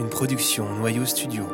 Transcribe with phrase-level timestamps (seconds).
[0.00, 1.46] une production Noyau Studio.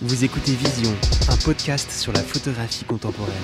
[0.00, 0.90] Vous écoutez Vision,
[1.28, 3.34] un podcast sur la photographie contemporaine.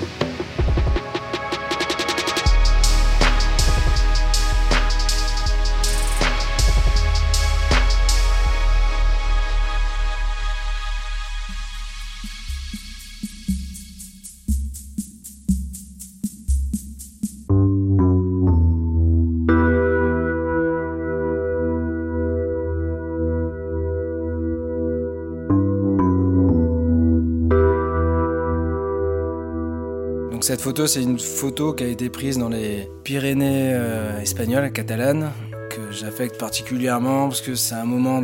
[30.87, 35.31] C'est une photo qui a été prise dans les Pyrénées euh, espagnoles, catalanes,
[35.71, 38.23] que j'affecte particulièrement parce que c'est un moment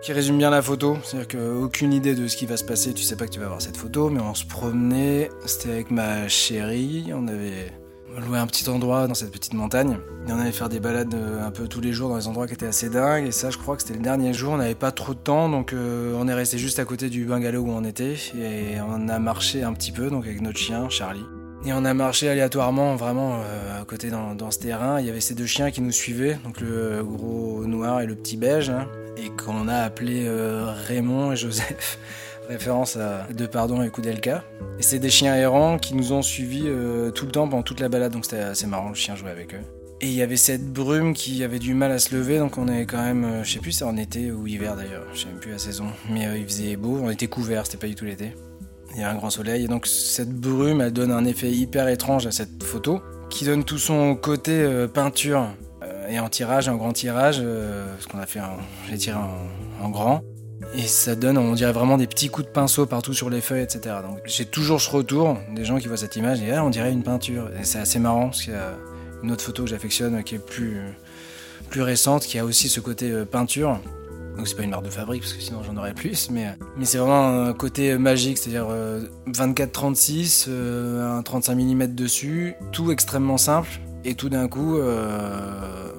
[0.00, 0.96] qui résume bien la photo.
[1.02, 3.48] C'est-à-dire qu'aucune idée de ce qui va se passer, tu sais pas que tu vas
[3.48, 7.72] voir cette photo, mais on se promenait, c'était avec ma chérie, on avait
[8.26, 9.98] loué un petit endroit dans cette petite montagne.
[10.28, 12.54] On allait faire des balades euh, un peu tous les jours dans des endroits qui
[12.54, 13.26] étaient assez dingues.
[13.26, 14.52] Et ça, je crois que c'était le dernier jour.
[14.52, 17.24] On n'avait pas trop de temps, donc euh, on est resté juste à côté du
[17.24, 18.14] bungalow où on était.
[18.36, 21.24] Et on a marché un petit peu, donc avec notre chien, Charlie.
[21.64, 24.98] Et on a marché aléatoirement, vraiment, euh, à côté dans, ce terrain.
[24.98, 28.16] Il y avait ces deux chiens qui nous suivaient, donc le gros noir et le
[28.16, 32.00] petit beige, hein, et qu'on a appelé euh, Raymond et Joseph,
[32.48, 34.42] référence à De Pardon et Koudelka.
[34.80, 37.78] Et c'est des chiens errants qui nous ont suivis euh, tout le temps pendant toute
[37.78, 39.60] la balade, donc c'était assez marrant, le chien jouait avec eux.
[40.00, 42.66] Et il y avait cette brume qui avait du mal à se lever, donc on
[42.66, 45.38] est quand même, je sais plus c'est en été ou hiver d'ailleurs, je sais même
[45.38, 48.32] plus la saison, mais il faisait beau, on était couverts, c'était pas du tout l'été.
[48.94, 51.88] Il y a un grand soleil, et donc cette brume, elle donne un effet hyper
[51.88, 55.46] étrange à cette photo, qui donne tout son côté euh, peinture,
[55.82, 58.40] euh, et en tirage, en grand tirage, euh, parce qu'on a fait
[58.90, 60.22] j'ai tiré en, en grand,
[60.74, 63.62] et ça donne, on dirait vraiment des petits coups de pinceau partout sur les feuilles,
[63.62, 63.96] etc.
[64.02, 66.92] Donc j'ai toujours ce retour des gens qui voient cette image et ah, on dirait
[66.92, 67.50] une peinture.
[67.60, 68.74] Et c'est assez marrant parce qu'il y a
[69.22, 70.80] une autre photo que j'affectionne qui est plus,
[71.68, 73.80] plus récente, qui a aussi ce côté euh, peinture.
[74.36, 76.98] Donc c'est pas une marque de fabrique parce que sinon j'en aurais plus, mais, c'est
[76.98, 83.80] vraiment un côté magique, c'est-à-dire euh, 24-36, euh, un 35 mm dessus, tout extrêmement simple,
[84.04, 85.91] et tout d'un coup euh,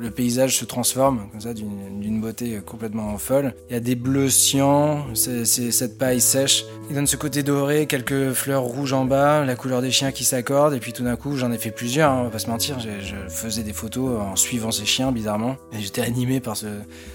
[0.00, 3.54] le paysage se transforme comme ça d'une beauté complètement folle.
[3.68, 7.86] Il y a des bleus cyan, c'est cette paille sèche qui donne ce côté doré,
[7.86, 11.16] quelques fleurs rouges en bas, la couleur des chiens qui s'accordent et puis tout d'un
[11.16, 14.20] coup j'en ai fait plusieurs, hein, on va pas se mentir, je faisais des photos
[14.20, 16.66] en suivant ces chiens bizarrement et j'étais animé par ce,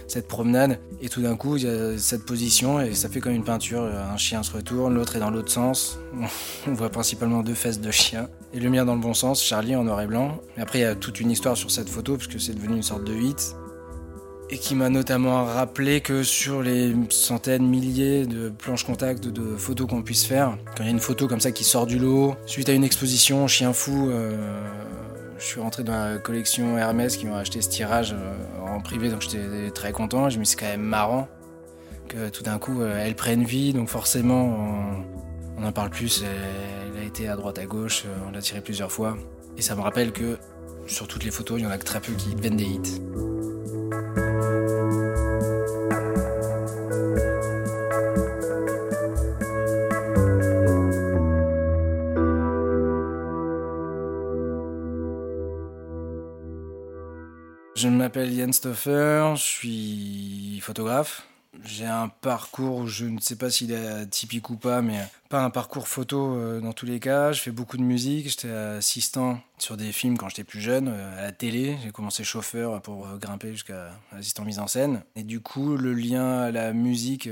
[0.07, 3.33] cette promenade et tout d'un coup il y a cette position et ça fait comme
[3.33, 5.99] une peinture, un chien se retourne, l'autre est dans l'autre sens,
[6.67, 9.75] on voit principalement deux fesses de chien et le mien dans le bon sens, Charlie
[9.75, 10.39] en noir et blanc.
[10.55, 12.72] Mais après, il y a toute une histoire sur cette photo, parce que c'est devenu
[12.75, 13.55] une sorte de hit.
[14.49, 19.87] Et qui m'a notamment rappelé que sur les centaines, milliers de planches contact, de photos
[19.87, 22.35] qu'on puisse faire, quand il y a une photo comme ça qui sort du lot,
[22.45, 24.35] suite à une exposition Chien Fou, euh,
[25.43, 28.35] je suis rentré dans la collection Hermès qui m'a acheté ce tirage euh,
[28.65, 30.29] en privé, donc j'étais très content.
[30.29, 31.27] Je me suis dit, c'est quand même marrant
[32.07, 35.03] que tout d'un coup, euh, elles prennent vie, donc forcément,
[35.57, 36.23] on, en parle plus.
[36.23, 39.17] Elle a été à droite, à gauche, euh, on l'a tiré plusieurs fois.
[39.57, 40.37] Et ça me rappelle que
[40.87, 43.01] sur toutes les photos, il y en a que très peu qui deviennent des hits.
[57.75, 61.27] Je m'appelle Yann Stoffer, je suis photographe.
[61.63, 64.99] J'ai un parcours, je ne sais pas s'il est atypique ou pas, mais
[65.29, 67.31] pas un parcours photo euh, dans tous les cas.
[67.31, 71.19] Je fais beaucoup de musique, j'étais assistant sur des films quand j'étais plus jeune, euh,
[71.19, 71.77] à la télé.
[71.83, 75.03] J'ai commencé chauffeur pour euh, grimper jusqu'à assistant mise en scène.
[75.15, 77.29] Et du coup, le lien à la musique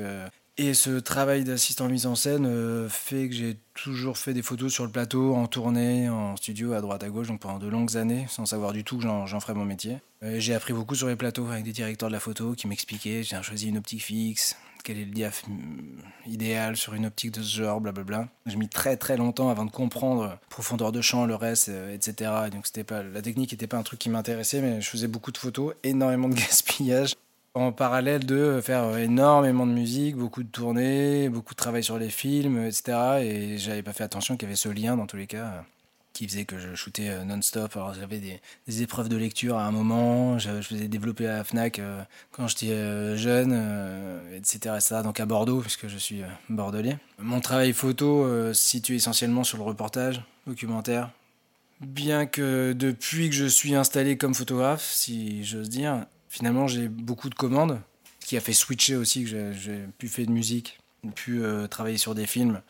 [0.62, 4.72] et ce travail d'assistant mise en scène euh, fait que j'ai toujours fait des photos
[4.72, 7.98] sur le plateau, en tournée, en studio, à droite, à gauche, donc pendant de longues
[7.98, 9.98] années, sans savoir du tout que j'en ferais mon métier.
[10.24, 13.24] Euh, j'ai appris beaucoup sur les plateaux avec des directeurs de la photo qui m'expliquaient,
[13.24, 17.42] j'ai choisi une optique fixe, quel est le diaph mm, idéal sur une optique de
[17.42, 18.28] ce genre, blablabla.
[18.46, 22.32] J'ai mis très très longtemps avant de comprendre profondeur de champ, le reste, euh, etc.
[22.48, 25.32] Et donc pas, la technique n'était pas un truc qui m'intéressait, mais je faisais beaucoup
[25.32, 27.16] de photos, énormément de gaspillage.
[27.54, 32.10] En parallèle de faire énormément de musique, beaucoup de tournées, beaucoup de travail sur les
[32.10, 33.20] films, etc.
[33.22, 35.66] Et j'avais pas fait attention qu'il y avait ce lien dans tous les cas
[36.14, 37.76] qui faisait que je shootais euh, non-stop.
[37.76, 41.80] Alors j'avais des, épreuves de lecture à un moment, je, faisais développer à la FNAC
[41.80, 43.54] euh, quand j'étais euh, jeune,
[44.36, 44.76] etc..
[45.04, 46.98] Donc à Bordeaux, puisque je suis bordelais.
[47.20, 51.12] Mon travail photo se situe essentiellement sur le reportage, documentaire.
[51.80, 57.30] Bien que depuis que je suis installé comme photographe, si j'ose dire, finalement j'ai beaucoup
[57.30, 57.80] de commandes,
[58.22, 60.80] ce qui a fait switcher aussi que j'ai pu faire de musique,
[61.14, 62.62] pu euh, travailler sur des films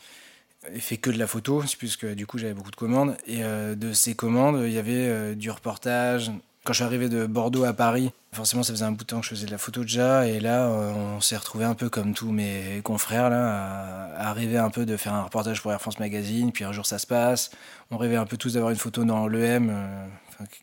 [0.73, 3.17] et fait que de la photo, puisque du coup j'avais beaucoup de commandes.
[3.25, 6.31] Et de ces commandes, il y avait du reportage,
[6.63, 9.19] quand je suis arrivé de Bordeaux à Paris, forcément ça faisait un bout de temps
[9.19, 11.89] que je faisais de la photo déjà, et là euh, on s'est retrouvé un peu
[11.89, 15.81] comme tous mes confrères là, à, arriver un peu de faire un reportage pour Air
[15.81, 17.49] France Magazine, puis un jour ça se passe.
[17.89, 20.05] On rêvait un peu tous d'avoir une photo dans l'EM, euh,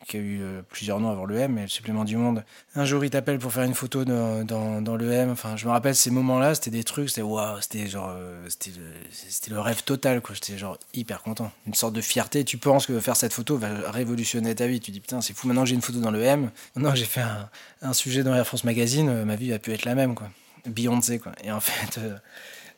[0.07, 2.43] qui a eu euh, plusieurs noms avant l'EM, mais le supplément du monde.
[2.75, 5.29] Un jour, il t'appelle pour faire une photo dans, dans, dans l'EM.
[5.29, 9.51] Enfin, je me rappelle ces moments-là, c'était des trucs, c'était waouh, c'était genre, euh, c'était,
[9.51, 10.35] le rêve total, quoi.
[10.35, 11.51] J'étais genre hyper content.
[11.67, 12.43] Une sorte de fierté.
[12.43, 14.79] Tu penses que faire cette photo va révolutionner ta vie.
[14.79, 17.23] Tu dis putain, c'est fou, maintenant j'ai une photo dans l'EM, maintenant que j'ai fait
[17.81, 20.29] un, sujet dans Air France Magazine, euh, ma vie va pu être la même, quoi.
[20.65, 21.21] Beyoncé.
[21.43, 21.99] Et en fait.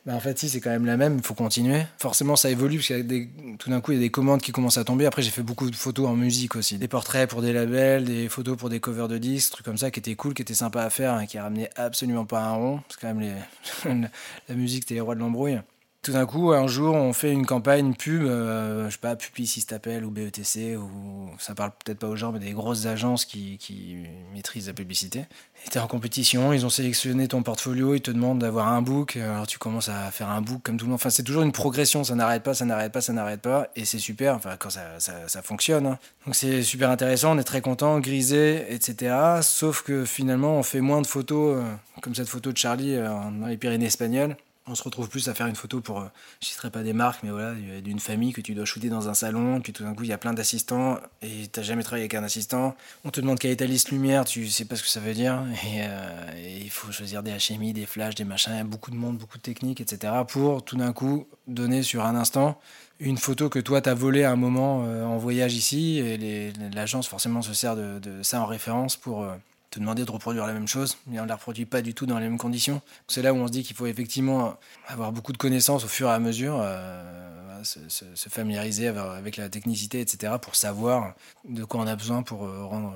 [0.04, 1.82] Bah en fait, si, c'est quand même la même, il faut continuer.
[1.98, 3.28] Forcément, ça évolue, parce des...
[3.58, 5.06] tout d'un coup, il y a des commandes qui commencent à tomber.
[5.06, 6.76] Après, j'ai fait beaucoup de photos en musique aussi.
[6.76, 9.92] Des portraits pour des labels, des photos pour des covers de disques, trucs comme ça,
[9.92, 12.80] qui étaient cool, qui étaient sympas à faire, et qui ramenaient absolument pas un rond.
[12.88, 14.08] Parce que quand même,
[14.48, 15.60] la musique, c'était les rois de l'embrouille.
[16.02, 19.66] Tout d'un coup, un jour, on fait une campagne pub, euh, je sais pas, Publicis
[19.70, 24.04] appelle ou BETC, ou ça parle peut-être pas aux gens, mais des grosses agences qui,
[24.34, 25.20] maîtrisent la publicité.
[25.64, 29.16] Et t'es en compétition, ils ont sélectionné ton portfolio, ils te demandent d'avoir un book,
[29.16, 30.96] alors tu commences à faire un book comme tout le monde.
[30.96, 33.84] Enfin, c'est toujours une progression, ça n'arrête pas, ça n'arrête pas, ça n'arrête pas, et
[33.84, 35.86] c'est super, enfin, quand ça, ça, ça fonctionne.
[35.86, 35.98] Hein.
[36.26, 39.14] Donc c'est super intéressant, on est très content, grisé, etc.
[39.42, 43.08] Sauf que finalement, on fait moins de photos, euh, comme cette photo de Charlie euh,
[43.40, 44.34] dans les Pyrénées espagnoles
[44.66, 46.06] on se retrouve plus à faire une photo pour, euh,
[46.40, 49.14] je citerai pas des marques, mais voilà, d'une famille que tu dois shooter dans un
[49.14, 52.14] salon, puis tout d'un coup il y a plein d'assistants et t'as jamais travaillé avec
[52.14, 52.76] un assistant.
[53.04, 55.14] On te demande quelle est ta liste lumière, tu sais pas ce que ça veut
[55.14, 59.18] dire, euh, et, il faut choisir des HMI, des flashs, des machins, beaucoup de monde,
[59.18, 60.12] beaucoup de techniques, etc.
[60.28, 62.60] pour tout d'un coup donner sur un instant
[63.00, 67.08] une photo que toi t'as volée à un moment euh, en voyage ici, et l'agence
[67.08, 69.26] forcément se sert de, ça en référence pour
[69.72, 72.06] te demander de reproduire la même chose, mais on ne la reproduit pas du tout
[72.06, 72.80] dans les mêmes conditions.
[73.08, 76.08] C'est là où on se dit qu'il faut effectivement avoir beaucoup de connaissances au fur
[76.08, 77.22] et à mesure, euh,
[77.64, 81.14] se, familiariser avec la technicité, etc., pour savoir
[81.48, 82.94] de quoi on a besoin pour, euh, rendre,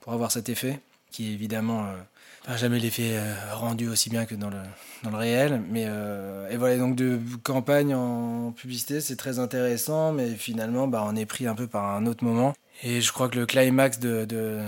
[0.00, 0.80] pour avoir cet effet,
[1.10, 1.86] qui est évidemment
[2.48, 4.60] euh, jamais l'effet euh, rendu aussi bien que dans le,
[5.02, 5.62] dans le réel.
[5.70, 5.86] Mais,
[6.50, 11.26] et voilà, donc de campagne en publicité, c'est très intéressant, mais finalement, bah, on est
[11.26, 12.54] pris un peu par un autre moment.
[12.82, 14.60] Et je crois que le climax de, de,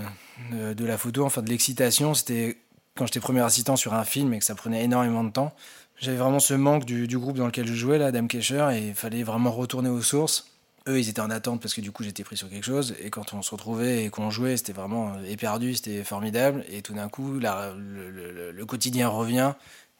[0.51, 2.57] de, la photo, enfin de l'excitation, c'était
[2.95, 5.53] quand j'étais premier assistant sur un film et que ça prenait énormément de temps.
[5.97, 8.95] J'avais vraiment ce manque du, groupe dans lequel je jouais, là, Adam Kesher, et il
[8.95, 10.47] fallait vraiment retourner aux sources.
[10.87, 12.95] Eux, ils étaient en attente parce que du coup, j'étais pris sur quelque chose.
[13.03, 16.65] Et quand on se retrouvait et qu'on jouait, c'était vraiment éperdu, c'était formidable.
[16.71, 19.53] Et tout d'un coup, le, quotidien revient.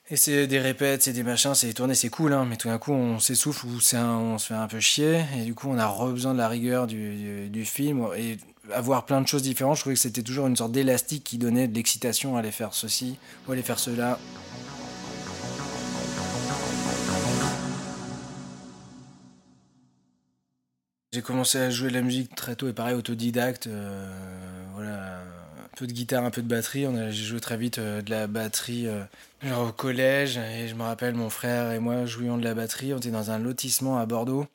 [0.10, 2.68] Et c'est des répètes, c'est des machins, c'est des tournées, c'est cool, hein, mais tout
[2.68, 5.78] d'un coup on s'essouffle ou on se fait un peu chier, et du coup on
[5.78, 8.38] a besoin de la rigueur du, du, du, film, et
[8.74, 11.68] avoir plein de choses différentes, je trouvais que c'était toujours une sorte d'élastique qui donnait
[11.68, 13.18] de l'excitation à aller faire ceci
[13.48, 14.20] ou aller faire cela.
[21.14, 24.10] J'ai commencé à jouer de la musique très tôt et pareil autodidacte, euh,
[24.76, 26.86] voilà, un peu de guitare, un peu de batterie.
[27.10, 29.04] J'ai joué très vite euh, de la batterie euh,
[29.44, 32.94] genre au collège et je me rappelle mon frère et moi jouions de la batterie.
[32.94, 34.48] On était dans un lotissement à Bordeaux.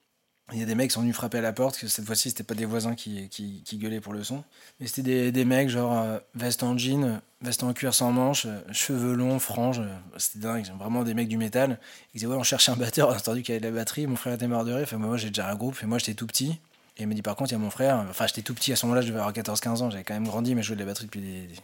[0.53, 2.31] Il y a des mecs qui sont venus frapper à la porte, que cette fois-ci,
[2.31, 4.45] c'était pas des voisins qui, qui, qui, gueulaient pour le son.
[4.79, 8.47] Mais c'était des, des, mecs, genre euh, veste en jean, veste en cuir sans manches,
[8.47, 9.81] euh, cheveux longs, franges.
[9.81, 9.89] Euh,
[10.19, 11.81] c'était dingue, vraiment des mecs du métal.
[12.15, 13.81] Ils disaient, ouais, on cherchait un batteur, on a entendu qu'il y avait de la
[13.81, 14.07] batterie.
[14.07, 14.65] Mon frère était mort.
[14.83, 16.61] Enfin, moi, j'ai déjà un groupe, et moi, j'étais tout petit.
[16.99, 18.73] Et il me dit par contre, il y a mon frère, enfin j'étais tout petit
[18.73, 20.77] à ce moment-là, je devais avoir 14-15 ans, j'avais quand même grandi, mais je jouais
[20.77, 21.59] de la batterie depuis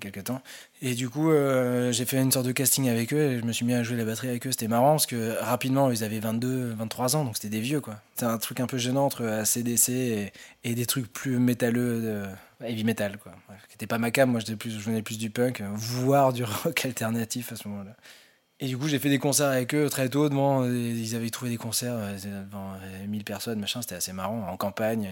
[0.00, 0.40] quelques temps.
[0.80, 3.50] Et du coup, euh, j'ai fait une sorte de casting avec eux et je me
[3.50, 4.52] suis mis à jouer de la batterie avec eux.
[4.52, 7.96] C'était marrant parce que rapidement, ils avaient 22, 23 ans, donc c'était des vieux quoi.
[8.14, 12.64] C'était un truc un peu gênant entre ACDC et, et des trucs plus métalleux, de
[12.64, 13.32] heavy metal quoi.
[13.70, 17.56] N'était pas ma cam, moi je venais plus du punk, voire du rock alternatif à
[17.56, 17.96] ce moment-là.
[18.58, 20.28] Et du coup, j'ai fait des concerts avec eux très tôt.
[20.28, 22.16] Devant, ils avaient trouvé des concerts euh,
[22.48, 22.72] devant
[23.06, 23.82] 1000 personnes, machin.
[23.82, 24.48] C'était assez marrant.
[24.48, 25.08] En campagne,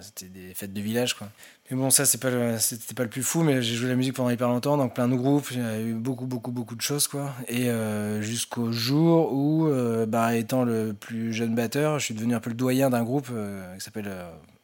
[0.00, 1.28] c'était des fêtes de village, quoi.
[1.70, 4.14] Mais bon, ça, c'est pas, c'était pas le plus fou, mais j'ai joué la musique
[4.14, 5.48] pendant hyper longtemps, donc plein de groupes.
[5.50, 7.34] J'ai eu beaucoup, beaucoup, beaucoup de choses, quoi.
[7.46, 12.34] Et euh, jusqu'au jour où, euh, bah, étant le plus jeune batteur, je suis devenu
[12.34, 14.10] un peu le doyen d'un groupe euh, qui s'appelle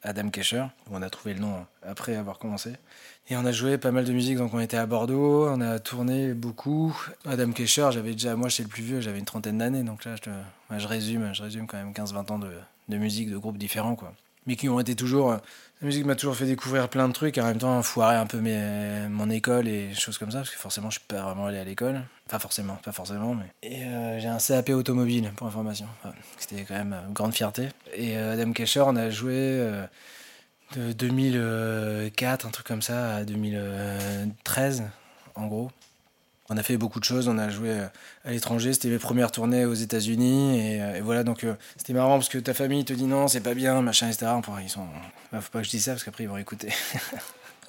[0.03, 2.73] Adam Kesher, on a trouvé le nom après avoir commencé.
[3.31, 5.79] Et on a joué pas mal de musique, donc on était à Bordeaux, on a
[5.79, 6.95] tourné beaucoup.
[7.25, 10.15] Adam Kesher, j'avais déjà, moi j'étais le plus vieux, j'avais une trentaine d'années, donc là
[10.71, 14.13] je, résume, je résume quand même 15-20 ans de, musique, de groupes différents, quoi.
[14.47, 15.31] Mais qui ont été toujours.
[15.81, 18.27] La musique m'a toujours fait découvrir plein de trucs, et en même temps foirer un
[18.27, 21.47] peu mes, mon école et choses comme ça, parce que forcément je suis pas vraiment
[21.47, 22.03] allé à l'école.
[22.29, 23.47] Pas forcément, pas forcément, mais.
[23.63, 25.87] Et euh, j'ai un CAP automobile, pour information.
[26.37, 27.69] C'était quand même une grande fierté.
[27.95, 29.33] Et euh, Adam Kesher, on a joué.
[29.35, 29.87] Euh,
[30.79, 34.85] de 2004, un truc comme ça, à 2013,
[35.35, 35.71] en gros.
[36.51, 37.73] On a fait beaucoup de choses, on a joué
[38.25, 42.39] à l'étranger, c'était mes premières tournées aux États-Unis, et, voilà, donc c'était marrant parce que
[42.39, 44.31] ta famille te dit non, c'est pas bien, machin, etc.
[44.63, 44.87] Ils sont...
[45.33, 46.69] Bah, faut pas que je dise ça parce qu'après ils vont écouter.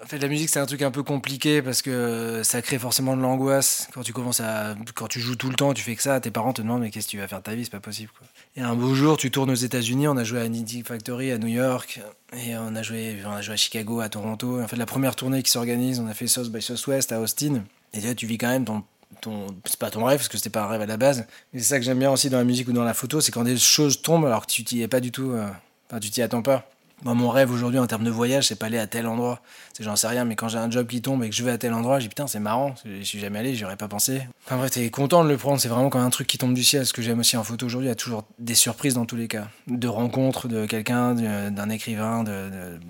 [0.04, 3.16] En fait, la musique, c'est un truc un peu compliqué parce que ça crée forcément
[3.16, 3.88] de l'angoisse.
[3.94, 4.76] Quand tu commences à.
[4.94, 6.92] Quand tu joues tout le temps, tu fais que ça, tes parents te demandent, mais
[6.92, 7.64] qu'est-ce que tu vas faire de ta vie?
[7.64, 8.12] C'est pas possible.
[8.58, 11.38] Et un beau jour, tu tournes aux États-Unis, on a joué à Nitty Factory à
[11.38, 12.00] New York,
[12.32, 14.62] et on a joué, à Chicago, à Toronto.
[14.62, 17.66] En fait, la première tournée qui s'organise, on a fait South by Southwest à Austin.
[17.94, 18.84] Et là, tu vis quand même ton.
[19.20, 21.28] ton c'est pas ton rêve, parce que c'était pas un rêve à la base.
[21.54, 23.44] C'est ça que j'aime bien aussi dans la musique ou dans la photo, c'est quand
[23.44, 25.32] des choses tombent alors que tu t'y es pas du tout.
[25.32, 25.50] Euh,
[25.90, 26.66] enfin, tu t'y attends pas.
[27.04, 29.42] Moi, mon rêve aujourd'hui en termes de voyage, c'est pas aller à tel endroit.
[29.74, 31.52] C'est j'en sais rien, mais quand j'ai un job qui tombe et que je vais
[31.52, 32.74] à tel endroit, dis putain, c'est marrant.
[32.86, 34.28] Je suis jamais allé, j'y aurais pas pensé.
[34.46, 35.60] Enfin bref, t'es content de le prendre.
[35.60, 36.86] C'est vraiment quand un truc qui tombe du ciel.
[36.86, 39.18] Ce que j'aime aussi en photo aujourd'hui, il y a toujours des surprises dans tous
[39.18, 39.50] les cas.
[39.68, 41.14] De rencontres de quelqu'un,
[41.52, 42.24] d'un écrivain,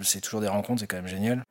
[0.01, 1.43] c'est toujours des rencontres, c'est quand même génial.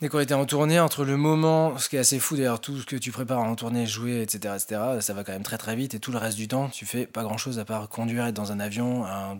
[0.00, 2.78] Dès qu'on était en tournée, entre le moment, ce qui est assez fou d'ailleurs, tout
[2.78, 5.76] ce que tu prépares en tournée, jouer, etc., etc., ça va quand même très très
[5.76, 8.26] vite et tout le reste du temps, tu fais pas grand chose à part conduire,
[8.26, 9.36] être dans un avion, un,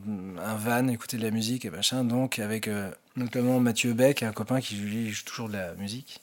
[0.57, 2.05] van, écouter de la musique et machin.
[2.05, 6.21] Donc, avec euh, notamment Mathieu Beck, un copain qui lui joue toujours de la musique,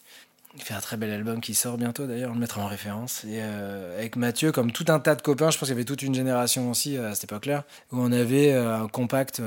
[0.55, 3.23] il fait un très bel album qui sort bientôt d'ailleurs, on le mettra en référence.
[3.23, 5.85] Et euh, avec Mathieu, comme tout un tas de copains, je pense qu'il y avait
[5.85, 9.41] toute une génération aussi euh, à cette époque-là, où on avait euh, un compact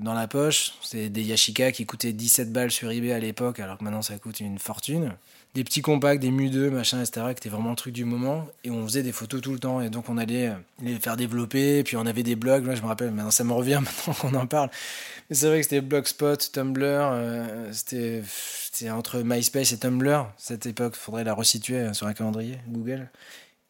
[0.00, 0.72] dans la poche.
[0.82, 4.18] C'est des Yashica qui coûtaient 17 balles sur eBay à l'époque, alors que maintenant ça
[4.18, 5.12] coûte une fortune
[5.54, 8.46] des petits compacts, des mu2, machin, etc., qui étaient vraiment le truc du moment.
[8.64, 9.80] Et on faisait des photos tout le temps.
[9.80, 10.52] Et donc on allait
[10.82, 11.82] les faire développer.
[11.82, 12.66] Puis on avait des blogs.
[12.66, 14.70] Là, je me rappelle, maintenant ça me revient maintenant qu'on en parle.
[15.28, 16.84] Mais c'est vrai que c'était Blogspot, Tumblr.
[16.84, 20.32] Euh, c'était, entre MySpace et Tumblr.
[20.36, 23.08] Cette époque, faudrait la resituer sur un calendrier Google.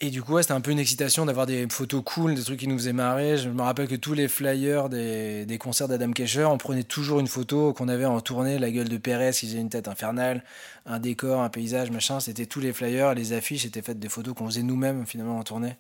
[0.03, 2.67] Et du coup, c'était un peu une excitation d'avoir des photos cool, des trucs qui
[2.67, 3.37] nous faisaient marrer.
[3.37, 7.21] Je me rappelle que tous les flyers des, des concerts d'Adam Kesher, on prenait toujours
[7.21, 10.43] une photo qu'on avait en tournée, la gueule de Pérez qui faisait une tête infernale,
[10.87, 12.19] un décor, un paysage, machin.
[12.19, 15.43] C'était tous les flyers, les affiches étaient faites des photos qu'on faisait nous-mêmes finalement en
[15.43, 15.77] tournée.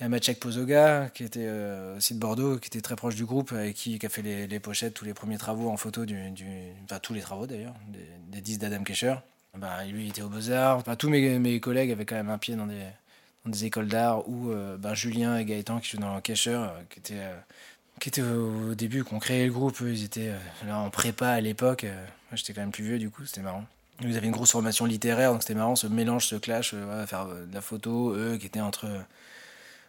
[0.00, 3.14] Il y a Maciek Pozoga, qui était euh, aussi de Bordeaux, qui était très proche
[3.14, 6.16] du groupe, et qui, a fait les, pochettes, tous les premiers travaux en photo, du,
[6.84, 9.16] enfin tous les travaux d'ailleurs, des, des disques d'Adam Kesher.
[9.56, 10.82] Bah, lui, il était au Beaux-Arts.
[10.98, 12.80] Tous mes, mes collègues avaient quand même un pied dans des,
[13.46, 16.98] des écoles d'art où euh, ben, Julien et Gaëtan qui jouent dans Cacher, euh, qui
[16.98, 17.36] étaient, euh,
[18.00, 20.32] qui étaient au début, qui ont créé le groupe, ils étaient
[20.66, 21.84] là en prépa à l'époque.
[21.84, 23.64] moi j'étais quand même plus vieux du coup, c'était marrant.
[24.00, 26.74] Ils avaient une grosse formation littéraire, donc c'était marrant ce mélange, ce clash,
[27.06, 28.88] faire de la photo, eux qui étaient entre,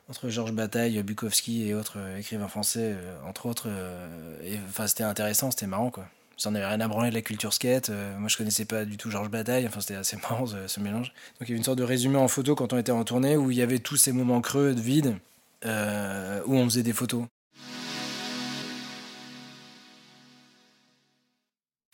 [0.10, 2.96] entre Georges Bataille, Bukowski et autres écrivains français,
[3.26, 3.68] entre autres.
[4.44, 6.08] et enfin c'était intéressant, c'était marrant quoi.
[6.38, 7.89] Ça n'avait rien à branler de la culture skate.
[7.89, 9.65] Euh, moi, je connaissais pas du tout Georges Bataille.
[9.68, 11.13] Enfin, c'était assez marrant ce, mélange.
[11.39, 13.38] Donc, il y avait une sorte de résumé en photo quand on était en tournée
[13.38, 15.15] où il y avait tous ces moments creux, de vide,
[15.65, 17.25] euh, où on faisait des photos.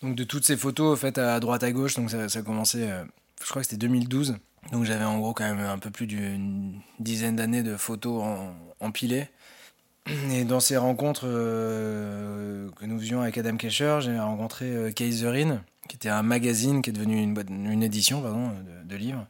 [0.02, 3.04] Donc, de toutes ces photos faites à droite à gauche, donc ça, a commencé, euh,
[3.44, 4.38] je crois que c'était 2012.
[4.72, 8.24] Donc, j'avais en gros quand même un peu plus d'une dizaine d'années de photos
[8.80, 9.28] empilées.
[10.08, 15.62] Et dans ces rencontres euh, que nous faisions avec Adam Kesher, j'ai rencontré euh, Kaiserin,
[15.88, 18.52] qui était un magazine qui est devenu une, édition pardon,
[18.84, 19.28] de, livres.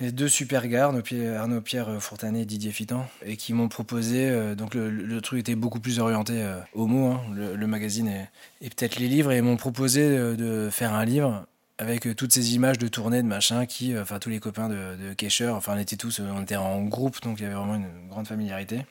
[0.00, 4.30] Et deux super gars, Arnaud Pierre Fourtanet et Didier Fitan, et qui m'ont proposé.
[4.30, 8.08] Euh, donc le, truc était beaucoup plus orienté homo, hein, le, magazine
[8.60, 12.78] et, peut-être les livres, et m'ont proposé de, faire un livre avec toutes ces images
[12.78, 15.96] de tournée de machin qui, enfin tous les copains de, de Kesher, enfin on était
[15.96, 18.84] tous, on était en groupe, donc il y avait vraiment une grande familiarité.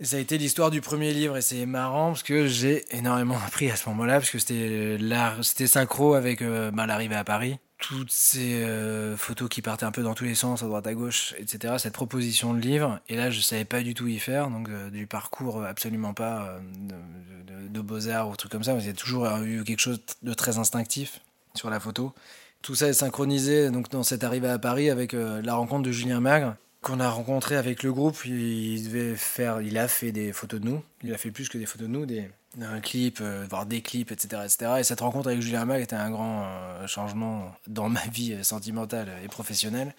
[0.00, 3.68] Ça a été l'histoire du premier livre et c'est marrant parce que j'ai énormément appris
[3.68, 4.96] à ce moment-là parce que c'était
[5.42, 7.58] c'était synchro avec euh, ben, l'arrivée à Paris.
[7.78, 10.94] Toutes ces euh, photos qui partaient un peu dans tous les sens, à droite à
[10.94, 11.74] gauche, etc.
[11.78, 13.00] Cette proposition de livre.
[13.08, 16.60] Et là, je savais pas du tout y faire, donc euh, du parcours absolument pas
[16.88, 18.74] de, de, beaux-arts ou trucs comme ça.
[18.74, 21.20] Mais j'ai toujours eu quelque chose de très instinctif
[21.54, 22.14] sur la photo.
[22.62, 26.20] Tout ça est synchronisé donc dans cette arrivée à Paris avec la rencontre de Julien
[26.20, 30.60] Magre qu'on a rencontré avec le groupe, il devait faire, il a fait des photos
[30.60, 30.82] de nous.
[31.02, 32.30] Il a fait plus que des photos de nous, des
[32.60, 34.72] un clip, euh, voire des clips, etc., etc.
[34.80, 39.08] Et cette rencontre avec Julien Mag était un grand euh, changement dans ma vie sentimentale
[39.22, 39.94] et professionnelle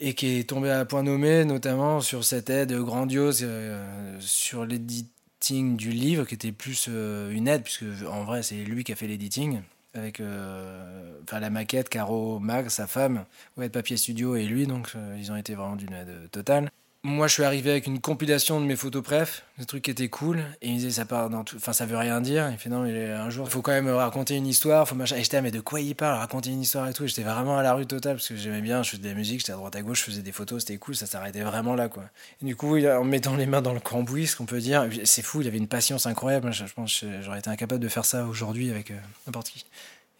[0.00, 5.76] et qui est tombé à point nommé, notamment sur cette aide grandiose euh, sur l'editing
[5.76, 9.06] du livre, qui était plus une aide, puisque en vrai c'est lui qui a fait
[9.06, 9.60] l'editing
[9.94, 13.24] avec euh, la maquette, Caro Mag, sa femme,
[13.56, 16.70] ouais, Papier Studio et lui, donc euh, ils ont été vraiment d'une aide totale.
[17.04, 20.08] Moi, je suis arrivé avec une compilation de mes photos préf, des trucs qui étaient
[20.08, 22.48] cool, et il me disait ça part dans tout, enfin ça veut rien dire.
[22.52, 25.16] Il fait non, mais un jour, il faut quand même raconter une histoire, faut machin.
[25.16, 27.04] Et j'étais mais de quoi il parle, raconter une histoire et tout.
[27.08, 29.40] J'étais vraiment à la rue totale parce que j'aimais bien, je faisais de la musique,
[29.40, 31.88] j'étais à droite à gauche, je faisais des photos, c'était cool, ça s'arrêtait vraiment là
[31.88, 32.04] quoi.
[32.40, 35.40] Du coup, en mettant les mains dans le cambouis, ce qu'on peut dire, c'est fou,
[35.40, 36.52] il avait une patience incroyable.
[36.52, 39.66] Je, pense que j'aurais été incapable de faire ça aujourd'hui avec euh, n'importe qui.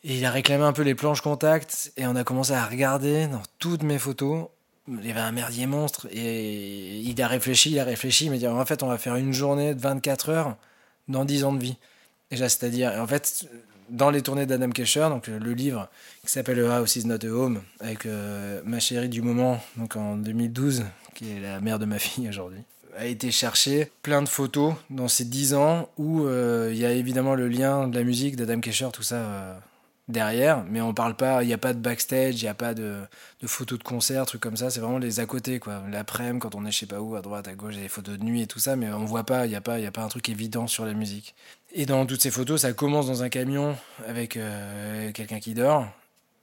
[0.03, 3.29] Et il a réclamé un peu les planches contact et on a commencé à regarder
[3.29, 4.49] dans toutes mes photos.
[4.89, 8.49] Il y avait un merdier monstre et il a réfléchi, il a réfléchi, mais dit
[8.49, 10.57] en fait on va faire une journée de 24 heures
[11.09, 11.77] dans 10 ans de vie.
[12.31, 13.47] Déjà, c'est-à-dire, en fait,
[13.91, 15.89] dans les tournées d'Adam Kesher, donc le livre
[16.25, 19.97] qui s'appelle A House is Not a Home, avec euh, ma chérie du moment, donc
[19.97, 20.85] en 2012,
[21.15, 22.63] qui est la mère de ma fille aujourd'hui,
[22.97, 26.93] a été chercher plein de photos dans ces 10 ans où euh, il y a
[26.93, 29.17] évidemment le lien de la musique d'Adam Kesher, tout ça.
[29.17, 29.55] Euh,
[30.13, 32.75] derrière, mais on parle pas, il n'y a pas de backstage, il n'y a pas
[32.75, 33.01] de,
[33.45, 35.83] photos de concert, trucs comme ça, c'est vraiment les à côté, quoi.
[35.91, 37.83] L'après-midi, quand on est je sais pas où, à droite, à gauche, il y a
[37.83, 39.75] des photos de nuit et tout ça, mais on voit pas, il n'y a, pas,
[39.75, 41.35] a pas un truc évident sur la musique.
[41.75, 43.77] Et dans toutes ces photos, ça commence dans un camion
[44.07, 45.89] avec euh, quelqu'un qui dort,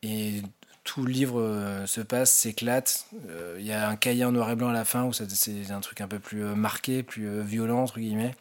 [0.04, 0.42] et
[0.84, 3.06] tout le livre euh, se passe, s'éclate.
[3.30, 5.72] Euh, il y a un cahier en noir et blanc à la fin où c'est
[5.72, 8.34] un truc un peu plus marqué, plus violent, entre guillemets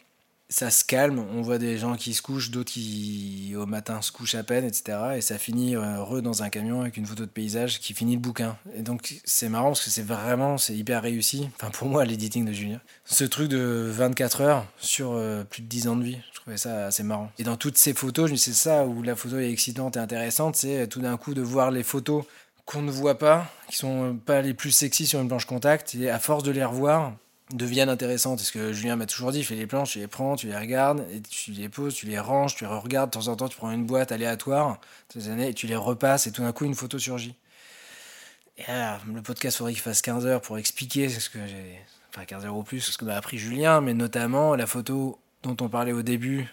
[0.49, 4.11] ça se calme, on voit des gens qui se couchent, d'autres qui au matin se
[4.11, 4.97] couchent à peine, etc.
[5.17, 8.19] Et ça finit heureux dans un camion avec une photo de paysage qui finit le
[8.19, 8.57] bouquin.
[8.75, 11.49] Et donc c'est marrant parce que c'est vraiment, c'est hyper réussi.
[11.55, 12.81] Enfin pour moi, l'editing de Julien.
[13.05, 16.57] Ce truc de 24 heures sur euh, plus de 10 ans de vie, je trouvais
[16.57, 17.31] ça assez marrant.
[17.37, 19.99] Et dans toutes ces photos, je me c'est ça où la photo est excitante et
[19.99, 22.23] intéressante, c'est tout d'un coup de voir les photos
[22.65, 26.09] qu'on ne voit pas, qui sont pas les plus sexy sur une planche contact, et
[26.09, 27.13] à force de les revoir,
[27.53, 28.39] deviennent intéressantes.
[28.39, 31.05] ce que Julien m'a toujours dit, fais les planches, tu les prends, tu les regardes,
[31.29, 33.71] tu les poses, tu les ranges, tu les regardes, de temps en temps, tu prends
[33.71, 34.79] une boîte aléatoire,
[35.27, 37.35] années, et tu les repasses, et tout d'un coup, une photo surgit.
[38.57, 38.63] Et
[39.13, 41.79] le podcast, faudrait qu'il fasse 15 heures pour expliquer ce que j'ai.
[42.09, 45.55] Enfin, 15 heures ou plus, ce que m'a appris Julien, mais notamment la photo dont
[45.61, 46.47] on parlait au début,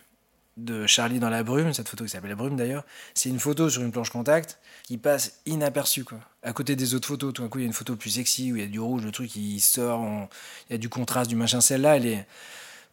[0.56, 2.84] de Charlie dans la brume, cette photo qui s'appelle La brume d'ailleurs,
[3.14, 6.18] c'est une photo sur une planche contact qui passe inaperçue quoi.
[6.42, 8.52] À côté des autres photos, tout d'un coup il y a une photo plus sexy
[8.52, 10.02] où il y a du rouge, le truc qui sort,
[10.68, 11.60] il y a du contraste, du machin.
[11.60, 12.26] Celle-là, elle est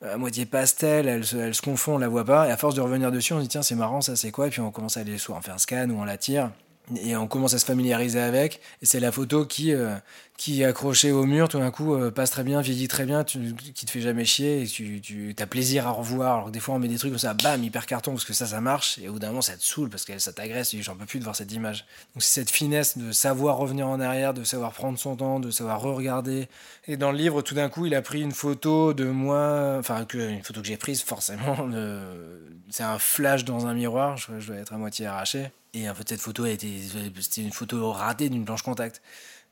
[0.01, 2.47] à moitié pastel, elle se, elle se confond, on la voit pas.
[2.47, 4.47] Et à force de revenir dessus, on se dit tiens c'est marrant, ça c'est quoi?
[4.47, 6.51] Et puis on commence à aller soit on fait un scan ou on la tire
[6.97, 8.59] et on commence à se familiariser avec.
[8.81, 9.95] Et c'est la photo qui, euh,
[10.37, 13.55] qui accrochée au mur, tout d'un coup, euh, passe très bien, vieillit très bien, tu,
[13.55, 16.33] qui te fait jamais chier et tu, tu as plaisir à revoir.
[16.33, 18.33] Alors que des fois, on met des trucs comme ça, bam, hyper carton, parce que
[18.33, 18.97] ça, ça marche.
[18.99, 21.05] Et au bout d'un moment, ça te saoule parce que ça t'agresse et j'en peux
[21.05, 21.85] plus de voir cette image.
[22.15, 25.51] Donc, c'est cette finesse de savoir revenir en arrière, de savoir prendre son temps, de
[25.51, 26.49] savoir re-regarder.
[26.87, 30.05] Et dans le livre, tout d'un coup, il a pris une photo de moi, enfin,
[30.13, 31.69] une photo que j'ai prise, forcément.
[32.69, 35.51] C'est un flash dans un miroir, je dois être à moitié arraché.
[35.73, 39.01] Et en fait, cette photo, c'était une photo ratée d'une planche contact.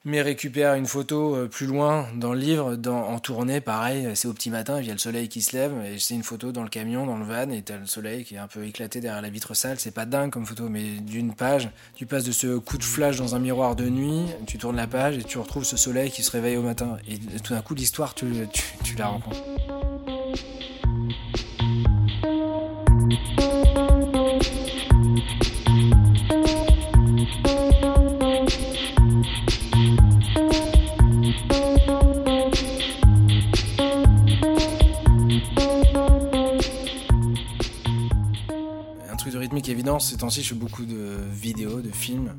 [0.03, 4.27] Mais récupère une photo euh, plus loin dans le livre, dans, en tournée, pareil, c'est
[4.27, 6.51] au petit matin, il y a le soleil qui se lève, et c'est une photo
[6.51, 8.99] dans le camion, dans le van, et t'as le soleil qui est un peu éclaté
[8.99, 9.79] derrière la vitre sale.
[9.79, 13.17] C'est pas dingue comme photo, mais d'une page, tu passes de ce coup de flash
[13.17, 16.23] dans un miroir de nuit, tu tournes la page et tu retrouves ce soleil qui
[16.23, 16.97] se réveille au matin.
[17.07, 19.43] Et tout d'un coup, l'histoire, tu, tu, tu la rencontres.
[40.11, 42.35] Ces temps-ci, je fais beaucoup de vidéos, de films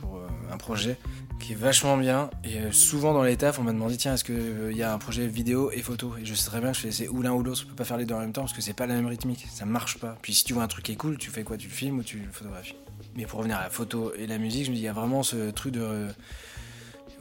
[0.00, 0.96] pour euh, un projet
[1.38, 2.30] qui est vachement bien.
[2.44, 4.92] Et euh, souvent dans les tafs, on m'a demandé tiens, est-ce qu'il euh, y a
[4.92, 6.14] un projet vidéo et photo?
[6.18, 7.60] Et je sais très bien que je fais ou l'un ou l'autre.
[7.60, 9.06] Je peux pas faire les deux en même temps parce que c'est pas la même
[9.06, 9.46] rythmique.
[9.52, 10.16] Ça marche pas.
[10.22, 11.58] Puis si tu vois un truc qui est cool, tu fais quoi?
[11.58, 12.76] Tu filmes ou tu photographies?
[13.16, 14.94] Mais pour revenir à la photo et la musique, je me dis il y a
[14.94, 16.08] vraiment ce truc de.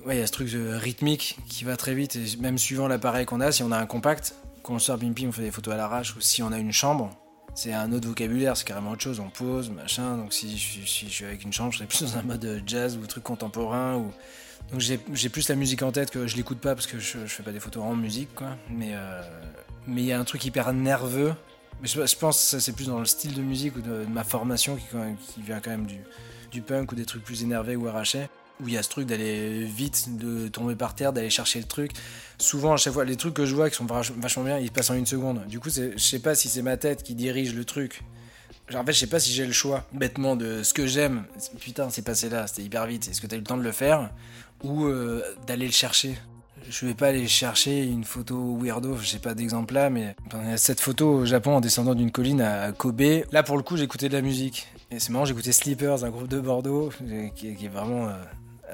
[0.06, 2.16] Ouais, il y a ce truc rythmique qui va très vite.
[2.16, 4.34] Et même suivant l'appareil qu'on a, si on a un compact,
[4.64, 6.16] quand on sort bim on fait des photos à l'arrache.
[6.16, 7.19] Ou si on a une chambre,
[7.56, 9.20] c'est un autre vocabulaire, c'est carrément autre chose.
[9.20, 10.18] On pose, machin.
[10.18, 13.06] Donc si je, suis avec une chambre, je serais plus dans un mode jazz ou
[13.06, 13.96] truc contemporain.
[13.96, 14.12] Ou...
[14.72, 17.44] Donc j'ai plus la musique en tête que je l'écoute pas parce que je, fais
[17.44, 18.58] pas des photos en musique, quoi.
[18.70, 19.22] Mais euh,
[19.88, 21.34] mais il y a un truc hyper nerveux.
[21.82, 24.76] Mais je, pense que c'est plus dans le style de musique ou de, ma formation
[24.76, 24.84] qui,
[25.34, 26.00] qui, vient quand même du,
[26.52, 28.28] du punk ou des trucs plus énervés ou arrachés
[28.62, 31.66] où il y a ce truc d'aller vite, de tomber par terre, d'aller chercher le
[31.66, 31.92] truc.
[32.38, 34.90] Souvent, à chaque fois, les trucs que je vois qui sont vachement bien, ils passent
[34.90, 35.46] en une seconde.
[35.48, 38.02] Du coup, je sais pas si c'est ma tête qui dirige le truc.
[38.74, 41.26] en fait, je sais pas si j'ai le choix, bêtement, de ce que j'aime.
[41.60, 43.08] Putain, c'est passé là, c'était hyper vite.
[43.10, 44.10] Est-ce que t'as eu le temps de le faire
[44.64, 46.18] Ou euh, d'aller le chercher?
[46.70, 50.16] Je vais pas aller chercher une photo weirdo, je sais pas d'exemple là, mais
[50.58, 53.02] cette photo au Japon en descendant d'une colline à Kobe.
[53.32, 54.68] Là, pour le coup, j'écoutais de la musique.
[54.92, 56.92] Et c'est marrant, j'écoutais Sleepers, un groupe de Bordeaux,
[57.36, 58.14] qui, est vraiment euh,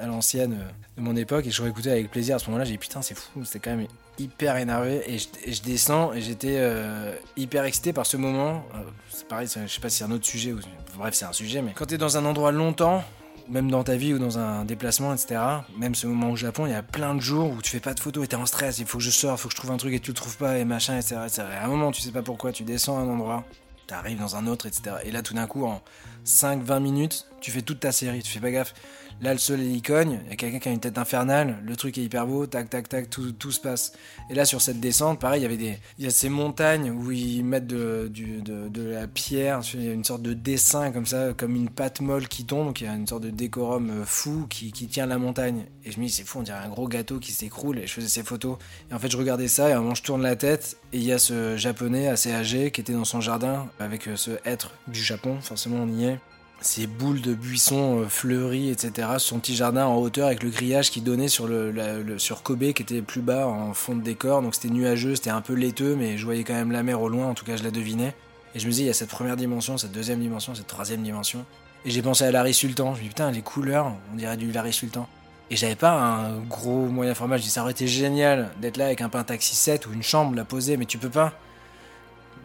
[0.00, 2.64] à l'ancienne euh, de mon époque et je écouté avec plaisir à ce moment-là.
[2.64, 3.86] J'ai dit putain, c'est fou, c'était quand même
[4.18, 8.64] hyper énervé et je, descends et j'étais euh, hyper excité par ce moment.
[8.74, 8.78] Euh,
[9.10, 10.60] c'est pareil, je sais pas si c'est un autre sujet ou
[10.96, 13.04] bref, c'est un sujet, mais quand t'es dans un endroit longtemps,
[13.48, 15.40] même dans ta vie ou dans un déplacement, etc.
[15.78, 17.94] Même ce moment au Japon, il y a plein de jours où tu fais pas
[17.94, 18.78] de photos et t'es en stress.
[18.78, 20.16] Il faut que je sorte, il faut que je trouve un truc et tu le
[20.16, 21.16] trouves pas et machin, etc.
[21.38, 23.44] À un moment, tu sais pas pourquoi, tu descends à un endroit
[23.86, 24.96] t'arrives dans un autre, etc.
[25.04, 25.82] Et là, tout d'un coup, en
[26.26, 28.74] 5-20 minutes, tu fais toute ta série, tu fais pas gaffe.
[29.22, 31.74] Là, le soleil il cogne, il y a quelqu'un qui a une tête infernale, le
[31.74, 33.92] truc est hyper beau, tac, tac, tac, tout, tout se passe.
[34.28, 36.90] Et là, sur cette descente, pareil, il y avait des, il y a ces montagnes
[36.90, 40.92] où ils mettent de, du, de, la pierre, il y a une sorte de dessin
[40.92, 43.30] comme ça, comme une pâte molle qui tombe, donc il y a une sorte de
[43.30, 45.64] décorum euh, fou qui, qui tient la montagne.
[45.84, 47.92] Et je me dis, c'est fou, on dirait un gros gâteau qui s'écroule, et je
[47.94, 48.58] faisais ces photos.
[48.90, 50.98] Et en fait, je regardais ça, et à un moment, je tourne la tête, et
[50.98, 54.32] il y a ce japonais assez âgé qui était dans son jardin, avec euh, ce
[54.44, 56.18] être du Japon, forcément, on y est
[56.60, 59.08] ces boules de buissons euh, fleuris, etc.
[59.18, 62.82] Son petit jardin en hauteur avec le grillage qui donnait sur, le, sur Kobe qui
[62.82, 64.42] était plus bas en fond de décor.
[64.42, 67.08] Donc c'était nuageux, c'était un peu laiteux, mais je voyais quand même la mer au
[67.08, 68.14] loin, en tout cas je la devinais.
[68.54, 71.02] Et je me disais, il y a cette première dimension, cette deuxième dimension, cette troisième
[71.02, 71.44] dimension.
[71.84, 72.94] Et j'ai pensé à Larry Sultan.
[72.94, 75.06] Je me dis, putain, les couleurs, on dirait du Larry Sultan.
[75.50, 77.36] Et j'avais pas un gros moyen format.
[77.36, 80.34] Je dis, ça aurait été génial d'être là avec un Pentaxi 7 ou une chambre,
[80.34, 81.34] la poser, mais tu peux pas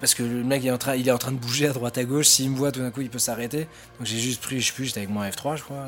[0.02, 1.98] parce que le mec est en train, il est en train de bouger à droite
[1.98, 2.28] à gauche.
[2.28, 3.68] S'il me voit, tout d'un coup, il peut s'arrêter.
[4.00, 5.86] Donc j'ai juste pris, je sais plus, j'étais avec mon F3, je crois.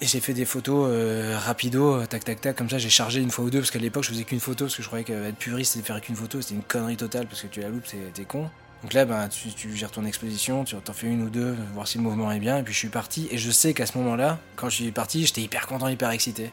[0.00, 3.30] Et j'ai fait des photos euh, rapido, tac tac tac, comme ça j'ai chargé une
[3.30, 5.36] fois ou deux, parce qu'à l'époque je faisais qu'une photo, parce que je croyais qu'être
[5.36, 8.24] puriste c'était faire qu'une photo, c'était une connerie totale, parce que tu la loupes, t'es
[8.24, 8.48] con.
[8.82, 11.98] Donc là, ben, tu, gères ton exposition, tu t'en fais une ou deux, voir si
[11.98, 13.28] le mouvement est bien, et puis je suis parti.
[13.30, 16.44] Et je sais qu'à ce moment-là, quand je suis parti, j'étais hyper content, hyper excité.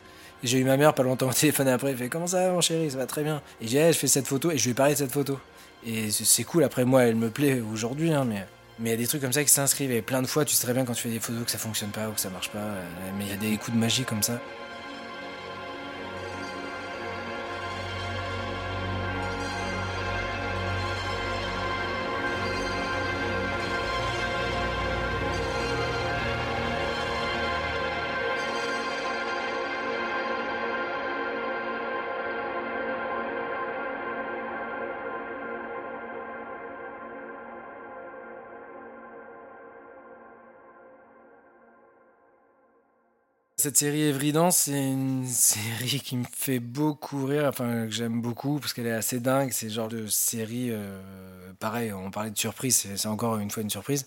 [0.43, 2.59] Et j'ai eu ma mère pas longtemps au téléphone après, elle fait Comment ça mon
[2.59, 2.91] chéri?
[2.91, 3.41] Ça va très bien.
[3.61, 5.39] Et j'ai je fais cette photo, et je lui ai parlé de cette photo.
[5.85, 8.45] Et c'est cool, après moi elle me plaît aujourd'hui, hein, mais
[8.79, 9.91] mais il y a des trucs comme ça qui s'inscrivent.
[9.91, 11.57] Et plein de fois tu sais très bien quand tu fais des photos que ça
[11.57, 12.83] fonctionne pas ou que ça marche pas, euh,
[13.17, 14.39] mais il y a des coups de magie comme ça.
[43.59, 48.59] Cette série Evridance, c'est une série qui me fait beaucoup rire, enfin que j'aime beaucoup
[48.59, 49.49] parce qu'elle est assez dingue.
[49.51, 51.01] C'est le genre de série, euh,
[51.59, 54.05] pareil, on parlait de surprise, c'est encore une fois une surprise.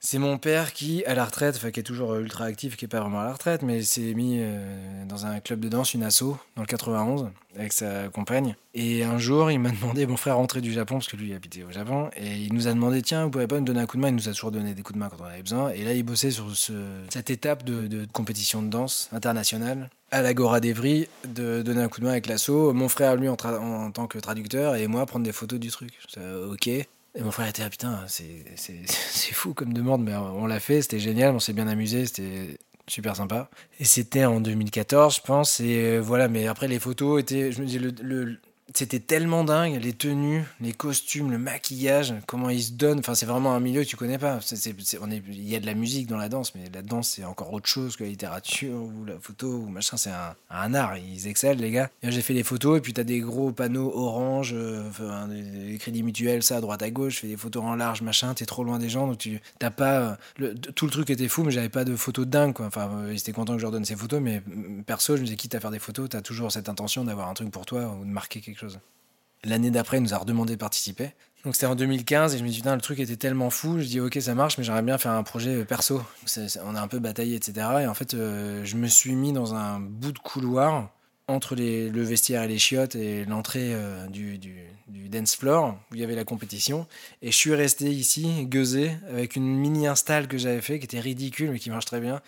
[0.00, 2.88] C'est mon père qui, à la retraite, enfin qui est toujours ultra actif, qui est
[2.88, 6.04] pas vraiment à la retraite, mais s'est mis euh, dans un club de danse, une
[6.04, 8.54] asso, dans le 91, avec sa compagne.
[8.74, 11.64] Et un jour, il m'a demandé, mon frère rentré du Japon, parce que lui habitait
[11.64, 13.96] au Japon, et il nous a demandé, tiens, vous pouvez pas me donner un coup
[13.96, 14.08] de main?
[14.08, 15.70] Il nous a toujours donné des coups de main quand on avait besoin.
[15.70, 16.72] Et là, il bossait sur ce,
[17.10, 22.04] cette étape de, compétition de danse internationale à l'Agora d'Evry de donner un coup de
[22.04, 22.72] main avec l'assaut.
[22.72, 25.90] Mon frère, lui, en, en, tant que traducteur, et moi, prendre des photos du truc.
[26.16, 26.86] ok.
[27.18, 31.00] Et mon frère était là, putain, c'est fou comme demande, mais on l'a fait, c'était
[31.00, 33.50] génial, on s'est bien amusé, c'était super sympa.
[33.80, 37.60] Et c'était en 2014, je pense, et euh, voilà, mais après les photos étaient, je
[37.60, 38.38] me dis, le
[38.74, 42.98] c'était tellement dingue, les tenues, les costumes, le maquillage, comment ils se donnent.
[42.98, 44.40] Enfin, c'est vraiment un milieu que tu connais pas.
[44.50, 47.66] il y a de la musique dans la danse, mais la danse, c'est encore autre
[47.66, 49.96] chose que la littérature ou la photo ou machin.
[49.96, 50.98] C'est un, art.
[50.98, 51.90] Ils excellent, les gars.
[52.02, 54.82] J'ai fait les photos et puis tu as des gros panneaux orange, euh,
[55.28, 57.14] des, crédits mutuels, ça, à droite à gauche.
[57.14, 58.34] Je fais des photos en large, machin.
[58.34, 60.18] T'es trop loin des gens, donc tu t'as pas.
[60.36, 62.66] Le, tout le truc était fou, mais j'avais pas de photos dingue, quoi.
[62.66, 64.42] Enfin, euh, ils étaient contents que je leur donne ces photos, mais
[64.86, 67.34] perso, je me disais, quitte à faire des photos, t'as toujours cette intention d'avoir un
[67.34, 68.57] truc pour toi ou de marquer quelque
[69.44, 71.12] L'année d'après, il nous a redemandé de participer.
[71.44, 73.78] Donc c'était en 2015 et je me dis, putain, le truc était tellement fou.
[73.78, 76.02] Je dis, ok, ça marche, mais j'aimerais bien faire un projet euh, perso.
[76.64, 77.66] on a un peu bataillé, etc.
[77.82, 80.90] Et en fait, euh, je me suis mis dans un bout de couloir
[81.28, 85.94] entre le vestiaire et les chiottes et l'entrée euh, du, du, du, dance floor où
[85.94, 86.86] il y avait la compétition.
[87.22, 91.00] Et je suis resté ici, gueusé, avec une mini install que j'avais fait qui était
[91.00, 92.22] ridicule mais qui marche très bien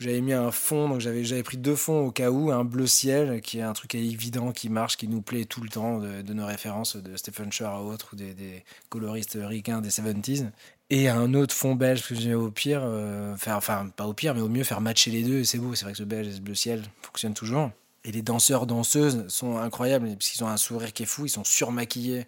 [0.00, 3.40] j'avais mis un fond, donc j'avais, pris deux fonds au cas où, un bleu ciel,
[3.40, 6.46] qui est un truc évident, qui marche, qui nous plaît tout le temps, de, nos
[6.46, 10.50] références de Stephen Shore à autres, ou des, coloristes ricains des 70s.
[10.90, 14.34] Et un autre fond belge, que j'ai au pire, euh, faire, enfin pas au pire,
[14.34, 16.28] mais au mieux faire matcher les deux, et c'est beau, c'est vrai que ce belge
[16.28, 17.70] et ce bleu ciel fonctionnent toujours.
[18.04, 21.30] Et les danseurs, danseuses sont incroyables, parce qu'ils ont un sourire qui est fou, ils
[21.30, 22.26] sont surmaquillés.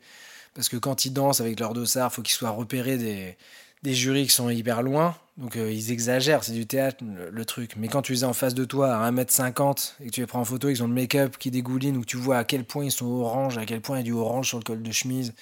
[0.54, 3.36] Parce que quand ils dansent avec leur dossard, faut qu'ils soient repérés des,
[3.82, 7.76] des jurys qui sont hyper loin, donc euh, ils exagèrent, c'est du théâtre le, truc.
[7.76, 10.26] Mais quand tu les as en face de toi à 1m50 et que tu les
[10.26, 12.84] prends en photo, ils ont le make-up qui dégouline, où tu vois à quel point
[12.84, 14.92] ils sont orange, à quel point il y a du orange sur le col de
[14.92, 15.32] chemise,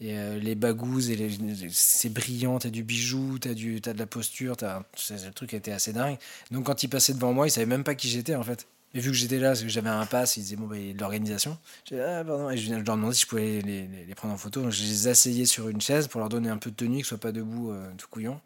[0.00, 1.30] et euh, les bagouses, et
[1.70, 5.72] c'est brillant, t'as du bijou, t'as, du, as de la posture, t'as, le truc était
[5.72, 6.18] assez dingue.
[6.50, 8.66] Donc quand ils passaient devant moi, ils savaient même pas qui j'étais en fait.
[8.96, 11.58] Et vu que j'étais là, parce que j'avais un pass, ils disaient bon, bah, l'organisation.
[11.92, 12.48] ah, pardon.
[12.48, 14.62] Et je, leur demandais si je pouvais les, les, prendre en photo.
[14.62, 17.04] Donc je les asseyais sur une chaise pour leur donner un peu de tenue, qu'ils
[17.04, 18.40] soient pas debout euh, tout couillon.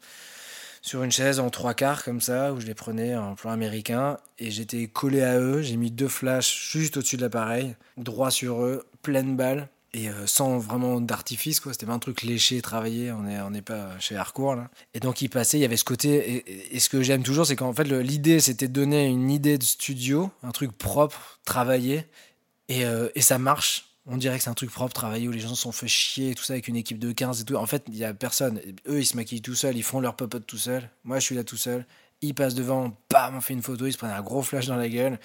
[0.81, 4.17] Sur une chaise en trois quarts comme ça, où je les prenais en plan américain.
[4.39, 5.61] Et j'étais collé à eux.
[5.61, 9.69] J'ai mis deux flashs juste au-dessus de l'appareil, droit sur eux, pleine balle.
[9.93, 11.73] Et euh, sans vraiment d'artifice quoi.
[11.73, 13.11] C'était pas un truc léché travaillé.
[13.11, 14.69] On est on n'est pas chez Harcourt là.
[14.93, 17.55] Et donc il passait il y avait ce côté et, ce que j'aime toujours c'est
[17.55, 22.05] qu'en fait l'idée c'était de donner une idée de studio un truc propre travaillé.
[22.69, 23.87] Et, euh, et ça marche.
[24.07, 26.43] On dirait que c'est un truc propre travaillé où les gens sont fait chier tout
[26.43, 27.55] ça avec une équipe de 15 et tout.
[27.55, 28.61] En fait il y a personne.
[28.87, 30.89] Eux ils se maquillent tout seuls ils font leur popote tout seuls.
[31.03, 31.85] Moi je suis là tout seul.
[32.21, 34.77] Ils passent devant bam on fait une photo ils se prennent un gros flash dans
[34.77, 35.19] la gueule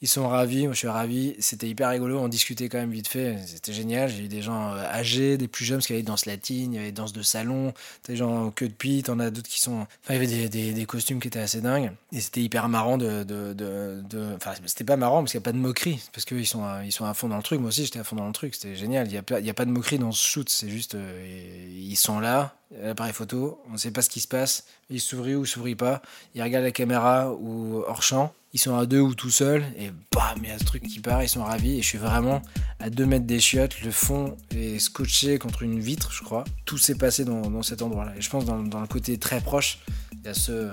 [0.00, 1.34] ils sont ravis, moi je suis ravi.
[1.40, 3.36] C'était hyper rigolo, on discutait quand même vite fait.
[3.46, 4.08] C'était génial.
[4.08, 6.72] J'ai eu des gens euh, âgés, des plus jeunes, parce qu'il y avait danse latine,
[6.72, 7.74] il y avait danse de salon,
[8.06, 9.86] des gens que de pit, t'en as d'autres qui sont.
[10.04, 11.90] Enfin, il y avait des, des, des, costumes qui étaient assez dingues.
[12.12, 13.24] Et c'était hyper marrant de.
[13.24, 14.34] de, de.
[14.36, 16.92] Enfin, c'était pas marrant parce qu'il n'y a pas de moquerie, parce qu'ils sont, ils
[16.92, 17.60] sont à fond dans le truc.
[17.60, 18.54] Moi aussi, j'étais à fond dans le truc.
[18.54, 19.08] C'était génial.
[19.08, 20.48] Il n'y a, a pas de moquerie dans ce shoot.
[20.48, 20.94] C'est juste.
[20.94, 24.64] Euh, ils sont là, l'appareil photo, on ne sait pas ce qui se passe.
[24.90, 26.02] Ils s'ouvrent ou s'ouvrent pas.
[26.36, 29.92] Ils regardent la caméra ou hors champ ils sont à deux ou tout seuls, et
[30.12, 32.42] bam, il y a ce truc qui part, ils sont ravis, et je suis vraiment
[32.80, 36.42] à deux mètres des chiottes, le fond est scotché contre une vitre, je crois.
[36.64, 38.14] Tout s'est passé dans, cet endroit-là.
[38.16, 39.78] Et je pense dans, dans le côté très proche,
[40.12, 40.70] il y a ce,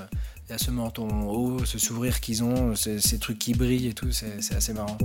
[0.47, 3.93] il y a ce menton haut, ce sourire qu'ils ont, ces, trucs qui brillent et
[3.93, 4.97] tout, c'est assez marrant.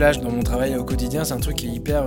[0.00, 2.04] Dans mon travail au quotidien, c'est un truc qui est hyper.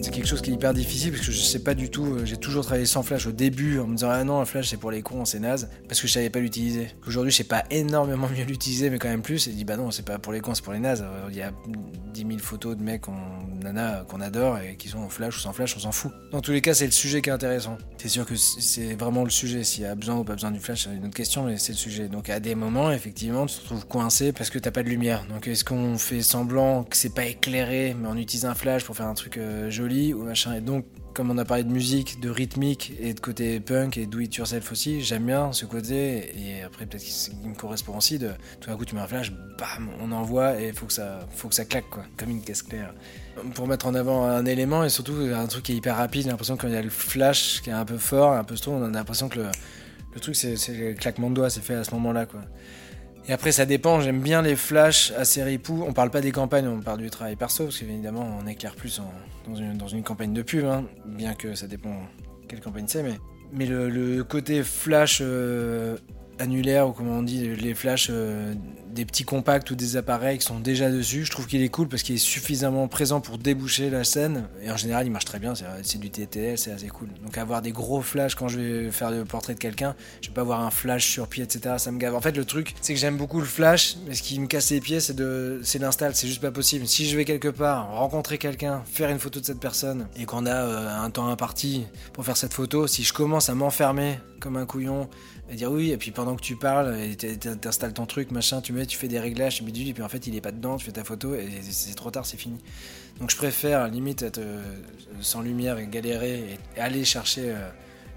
[0.00, 2.04] C'est quelque chose qui est hyper difficile parce que je sais pas du tout.
[2.04, 4.68] Euh, j'ai toujours travaillé sans flash au début en me disant Ah non, un flash
[4.68, 5.68] c'est pour les cons, c'est naze.
[5.88, 6.88] Parce que je savais pas l'utiliser.
[7.06, 9.48] Aujourd'hui, je sais pas énormément mieux l'utiliser, mais quand même plus.
[9.48, 11.04] Et dit Bah non, c'est pas pour les cons, c'est pour les nazes.
[11.30, 11.52] Il y a
[12.14, 13.06] 10 000 photos de mecs,
[13.62, 16.12] nana, qu'on adore et qui sont en flash ou sans flash, on s'en fout.
[16.30, 17.76] Dans tous les cas, c'est le sujet qui est intéressant.
[17.96, 19.64] C'est sûr que c'est vraiment le sujet.
[19.64, 21.72] S'il y a besoin ou pas besoin du flash, c'est une autre question, mais c'est
[21.72, 22.08] le sujet.
[22.08, 25.24] Donc à des moments, effectivement, tu te trouves coincé parce que t'as pas de lumière.
[25.28, 28.96] Donc est-ce qu'on fait semblant que c'est pas éclairé, mais on utilise un flash pour
[28.96, 29.70] faire un truc euh,
[30.14, 30.54] ou machin.
[30.54, 34.06] Et donc, comme on a parlé de musique, de rythmique et de côté punk et
[34.06, 36.30] do it yourself aussi, j'aime bien ce côté.
[36.38, 39.32] Et après, peut-être qu'il me correspond aussi de tout d'un coup, tu mets un flash,
[39.32, 42.62] bam, on envoie et faut que ça, faut que ça claque, quoi, comme une caisse
[42.62, 42.94] claire.
[43.54, 46.30] Pour mettre en avant un élément et surtout un truc qui est hyper rapide, j'ai
[46.30, 48.84] l'impression qu'il y a le flash qui est un peu fort, un peu trop, on
[48.84, 49.46] a l'impression que le,
[50.14, 52.42] le truc, c'est le claquement de doigts, c'est fait à ce moment-là, quoi.
[53.28, 54.00] Et après, ça dépend.
[54.00, 55.84] J'aime bien les flashs assez ripoux.
[55.86, 59.02] On parle pas des campagnes, on parle du travail perso, parce qu'évidemment, on éclaire plus
[59.46, 61.94] dans, une, campagne de pub, hein, bien que ça dépend
[62.48, 63.02] quelle campagne c'est.
[63.02, 63.18] Mais,
[63.52, 65.98] mais le, côté flash euh,
[66.38, 68.54] annulaire, ou comment on dit, les flashs euh,
[68.98, 71.24] des petits compacts ou des appareils qui sont déjà dessus.
[71.24, 74.48] Je trouve qu'il est cool parce qu'il est suffisamment présent pour déboucher la scène.
[74.62, 75.52] Et en général, il marche très bien.
[75.82, 77.08] C'est du TTL, c'est assez cool.
[77.22, 80.34] Donc avoir des gros flashs quand je vais faire le portrait de quelqu'un, je vais
[80.34, 81.76] pas avoir un flash sur pied, etc.
[81.78, 82.14] Ça me gave.
[82.14, 84.70] En fait, le truc, c'est que j'aime beaucoup le flash, mais ce qui me casse
[84.70, 86.14] les pieds, c'est de, c'est l'install.
[86.14, 86.86] C'est juste pas possible.
[86.86, 90.46] Si je vais quelque part, rencontrer quelqu'un, faire une photo de cette personne, et qu'on
[90.46, 94.56] a euh, un temps imparti pour faire cette photo, si je commence à m'enfermer comme
[94.56, 95.08] un couillon
[95.50, 96.94] et dire oui, et puis pendant que tu parles,
[97.60, 100.26] t'installes ton truc, machin, tu mets, tu fais des réglages, bidule, et puis en fait
[100.26, 102.58] il est pas dedans, tu fais ta photo, et c'est trop tard, c'est fini.
[103.18, 104.62] Donc je préfère limite être euh,
[105.20, 107.70] sans lumière et galérer et aller chercher euh,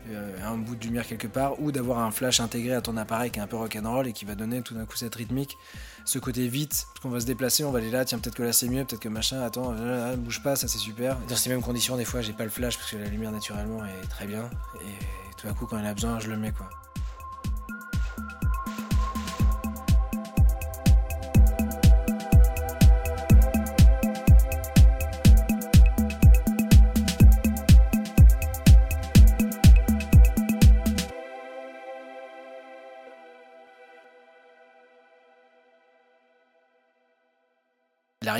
[0.10, 3.32] euh, un bout de lumière quelque part, ou d'avoir un flash intégré à ton appareil
[3.32, 5.58] qui est un peu rock'n'roll et qui va donner tout d'un coup cette rythmique,
[6.04, 8.44] ce côté vite, parce qu'on va se déplacer, on va aller là, tiens peut-être que
[8.44, 9.74] là c'est mieux, peut-être que machin, attends,
[10.18, 11.18] bouge pas, ça c'est super.
[11.30, 13.86] Dans ces mêmes conditions, des fois j'ai pas le flash parce que la lumière naturellement
[13.86, 14.50] est très bien,
[14.82, 16.70] et tout d'un coup quand il a besoin, je le mets quoi.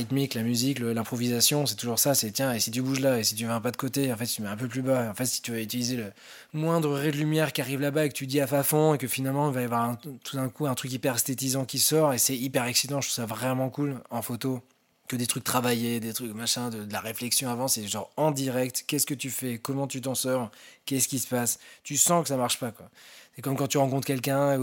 [0.02, 2.16] Rythmique, la musique, l'improvisation, c'est toujours ça.
[2.16, 4.12] C'est tiens, et si tu bouges là, et si tu vas un pas de côté,
[4.12, 5.10] en fait, tu mets un peu plus bas.
[5.10, 6.12] En fait, si tu veux utiliser le
[6.54, 9.08] moindre ray de lumière qui arrive là-bas et que tu dis à fond et que
[9.08, 12.18] finalement il va y avoir tout d'un coup un truc hyper esthétisant qui sort et
[12.18, 13.00] c'est hyper excitant.
[13.02, 14.62] Je trouve ça vraiment cool en photo.
[15.08, 18.32] Que des trucs travaillés, des trucs machin, de, de la réflexion avant, c'est genre en
[18.32, 18.86] direct.
[18.88, 20.52] Qu'est-ce que tu fais Comment tu t'en sors
[20.86, 22.90] Qu'est-ce qui se passe Tu sens que ça marche pas quoi.
[23.36, 24.60] C'est comme quand tu rencontres quelqu'un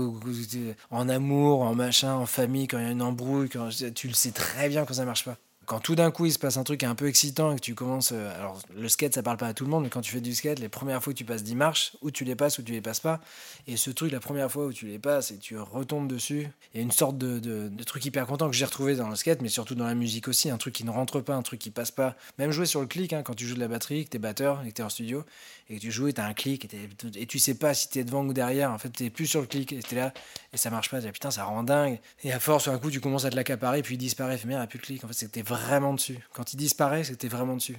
[0.90, 3.48] en amour, en machin, en famille, quand il y a une embrouille,
[3.94, 5.36] tu le sais très bien quand ça marche pas.
[5.68, 7.74] Quand tout d'un coup il se passe un truc un peu excitant et que tu
[7.74, 8.12] commences.
[8.12, 10.22] euh, alors le skate ça parle pas à tout le monde, mais quand tu fais
[10.22, 12.62] du skate, les premières fois que tu passes 10 marches, ou tu les passes ou
[12.62, 13.20] tu les passes pas.
[13.66, 16.78] Et ce truc, la première fois où tu les passes et tu retombes dessus, il
[16.78, 19.42] y a une sorte de, de- truc hyper content que j'ai retrouvé dans le skate,
[19.42, 20.48] mais surtout dans la musique aussi.
[20.48, 22.16] Un truc qui ne rentre pas, un truc qui passe pas.
[22.38, 24.62] Même jouer sur le clic, hein, quand tu joues de la batterie, que t'es batteur
[24.64, 25.22] et que t'es en studio,
[25.68, 28.04] et que tu joues et t'as un clic, et, et tu sais pas si t'es
[28.04, 28.70] devant ou derrière.
[28.72, 30.14] En fait, t'es plus sur le clic, et t'es là,
[30.58, 31.00] et ça marche pas.
[31.00, 32.00] Dis, putain, ça rend dingue.
[32.24, 34.36] Et à force, sur un coup, tu commences à te l'accaparer, puis il disparaît.
[34.36, 35.04] Fais merde, il a plus de clic.
[35.04, 36.18] En fait, que t'es vraiment dessus.
[36.32, 37.76] Quand il disparaît, que t'es vraiment dessus.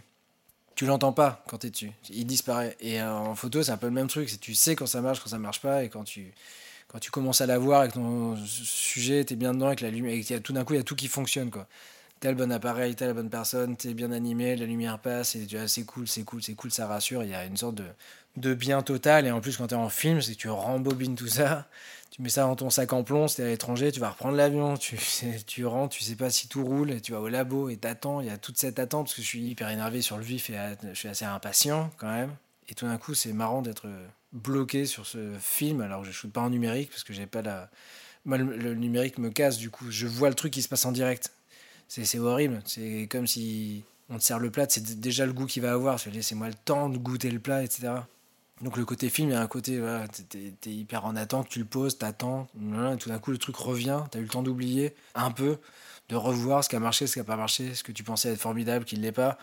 [0.76, 1.92] Tu l'entends pas quand t'es dessus.
[2.10, 2.78] Il disparaît.
[2.80, 4.40] Et euh, en photo, c'est un peu le même truc.
[4.40, 6.34] Tu sais quand ça marche, quand ça marche pas, et quand tu
[6.88, 9.92] quand tu commences à la voir et que ton sujet, t'es bien dedans, avec la
[9.92, 11.68] lumière, et tout d'un coup, il y a tout qui fonctionne, quoi.
[12.20, 15.46] T'as le bon appareil, t'as la bonne personne, t'es bien animé, la lumière passe, et
[15.46, 17.24] tu vois, c'est cool, c'est cool, c'est cool, ça rassure.
[17.24, 17.86] Il y a une sorte de,
[18.38, 19.26] de bien total.
[19.26, 21.68] Et en plus, quand t'es en film, c'est que tu rembobines tout ça.
[22.12, 24.78] Tu mets ça dans ton sac en plomb, t'es à l'étranger, tu vas reprendre l'avion,
[24.78, 24.98] tu,
[25.46, 28.20] tu rentres, tu sais pas si tout roule, tu vas au labo et t'attends.
[28.22, 30.50] Il y a toute cette attente, parce que je suis hyper énervé sur le vif
[30.50, 32.32] et euh, je suis assez impatient quand même.
[32.68, 33.88] Et tout d'un coup, c'est marrant d'être
[34.34, 37.42] bloqué sur ce film, alors que je shoote pas en numérique, parce que j'ai pas
[37.42, 37.70] la.
[38.26, 40.92] Le, le numérique me casse, du coup, je vois le truc qui se passe en
[40.92, 41.32] direct.
[41.88, 42.62] C'est c'est horrible.
[42.66, 46.00] C'est comme si on te sert le plat, c'est déjà le goût qu'il va avoir.
[46.12, 47.94] Laissez-moi le temps de goûter le plat, etc.
[48.62, 51.60] Donc le côté film, il y a un côté, voilà, t'es- hyper en attente, tu
[51.60, 52.48] le poses, t'attends,
[52.94, 55.58] et tout d'un coup le truc revient, t'as eu le temps d'oublier un peu,
[56.10, 58.30] de revoir ce qui a marché, ce qui a pas marché, ce que tu pensais
[58.34, 59.38] être formidable, qui ne l'est pas,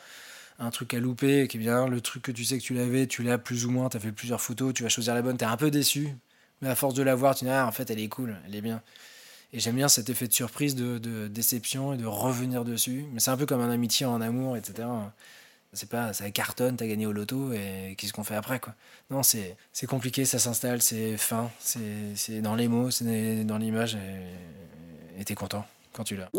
[0.59, 3.22] un truc à louper, qui bien, le truc que tu sais que tu l'avais, tu
[3.22, 5.57] l'as plus ou moins, t'as fait plusieurs photos, tu vas choisir la bonne, t'es un
[5.57, 6.11] peu déçu,
[6.62, 8.55] mais à force de la voir, tu dis, ah, en fait, elle est cool, elle
[8.57, 8.83] est bien.
[9.52, 13.07] Et j'aime bien cet effet de surprise, de, de déception et de revenir dessus.
[13.12, 15.12] Mais c'est un peu comme un amitié en amour, etc.
[15.72, 18.74] C'est pas, ça cartonne, t'as gagné au loto et qu'est-ce qu'on fait après, quoi.
[19.11, 23.98] Non, c'est, compliqué, ça s'installe, c'est fin, c'est, dans les mots, c'est dans l'image
[25.18, 26.31] et t'es content quand tu l'as.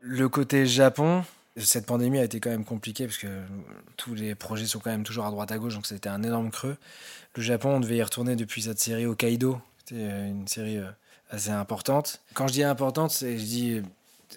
[0.00, 1.24] Le côté Japon,
[1.56, 3.28] cette pandémie a été quand même compliquée parce que
[3.96, 6.50] tous les projets sont quand même toujours à droite à gauche, donc c'était un énorme
[6.50, 6.76] creux.
[7.36, 9.60] Le Japon, on devait y retourner depuis cette série Hokkaido.
[9.84, 10.88] C'était euh, une série euh,
[11.30, 12.20] assez importante.
[12.34, 13.82] Quand je dis importante, c'est je dis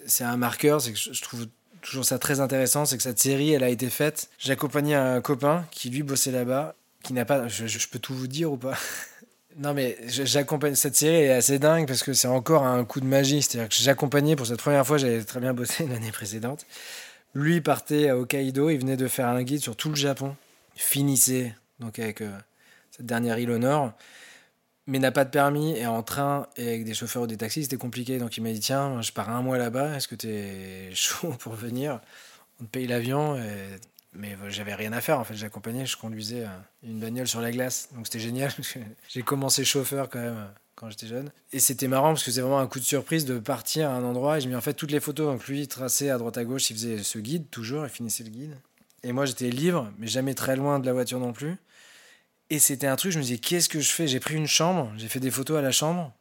[0.05, 1.47] c'est un marqueur, c'est que je trouve
[1.81, 4.29] toujours ça très intéressant, c'est que cette série, elle a été faite.
[4.37, 7.47] J'ai accompagné un copain qui lui bossait là-bas, qui n'a pas.
[7.47, 8.77] Je, je- peux tout vous dire ou pas?
[9.59, 13.07] Non mais j'accompagne cette série est assez dingue parce que c'est encore un coup de
[13.07, 13.41] magie.
[13.41, 16.67] C'est-à-dire que j'accompagnais pour cette première fois, j'avais très bien bossé l'année précédente.
[17.37, 20.35] Lui partait à Hokkaido, il venait de faire un guide sur tout le Japon.
[20.75, 22.31] Il finissait donc avec euh,
[22.89, 23.93] cette dernière île au nord,
[24.87, 27.63] mais n'a pas de permis et en train et avec des chauffeurs ou des taxis,
[27.63, 28.17] c'était compliqué.
[28.17, 31.35] Donc il m'a dit tiens, je pars un mois là-bas, est-ce que tu es chaud
[31.39, 32.01] pour venir?
[32.59, 33.37] On te paye l'avion
[34.17, 36.49] mais j'avais rien à faire en fait, j'accompagnais, je conduisais euh,
[36.83, 38.51] une bagnole sur la glace, donc c'était génial.
[39.09, 40.47] J'ai commencé chauffeur quand même
[40.77, 43.39] quand j'étais jeune, et c'était marrant parce que c'est vraiment un coup de surprise de
[43.39, 45.25] partir à un endroit et je mis en fait toutes les photos.
[45.25, 48.29] Donc lui traçait à droite à gauche, il faisait ce guide toujours, il finissait le
[48.29, 48.55] guide,
[49.03, 51.57] et moi j'étais libre, mais jamais très loin de la voiture non plus.
[52.49, 54.07] Et c'était un truc, je me disais qu'est-ce que je fais?
[54.07, 56.13] J'ai pris une chambre, j'ai fait des photos à la chambre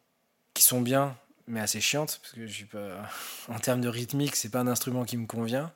[0.55, 1.16] qui sont bien,
[1.47, 3.09] mais assez chiantes parce que je suis pas
[3.49, 5.71] en termes de rythmique, c'est pas un instrument qui me convient.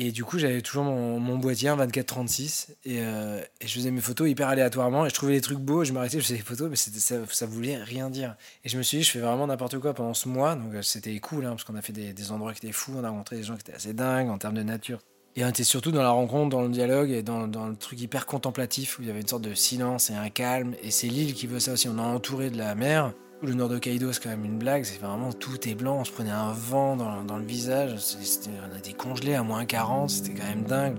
[0.00, 4.00] Et du coup, j'avais toujours mon, boîtier, un 24-36, et, euh, et je faisais mes
[4.00, 6.70] photos hyper aléatoirement, et je trouvais les trucs beaux, je m'arrêtais, je faisais des photos,
[6.70, 8.36] mais ça, ça voulait rien dire.
[8.62, 10.82] Et je me suis dit, je fais vraiment n'importe quoi pendant ce mois, donc euh,
[10.82, 13.10] c'était cool, hein, parce qu'on a fait des, des endroits qui étaient fous, on a
[13.10, 15.00] rencontré des gens qui étaient assez dingues en termes de nature.
[15.34, 18.00] Et on était surtout dans la rencontre, dans le dialogue, et dans, dans le truc
[18.00, 21.08] hyper contemplatif, où il y avait une sorte de silence et un calme, et c'est
[21.08, 23.14] l'île qui veut ça aussi, on est entouré de la mer.
[23.40, 26.04] Le nord de Kaido, c'est quand même une blague, c'est vraiment tout est blanc, on
[26.04, 30.34] se prenait un vent dans, le visage, on a été congelés à moins 40, c'était
[30.34, 30.98] quand même dingue.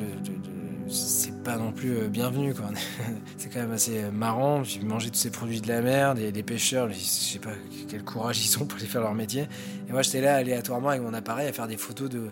[0.87, 2.53] c'est pas non plus euh, bienvenu,
[3.37, 4.63] c'est quand même assez euh, marrant.
[4.63, 7.51] J'ai mangé tous ces produits de la mer, des pêcheurs, je sais pas
[7.89, 9.49] quel courage ils ont pour aller faire leur métier.
[9.89, 12.29] Et moi, j'étais là aléatoirement avec mon appareil à faire des photos de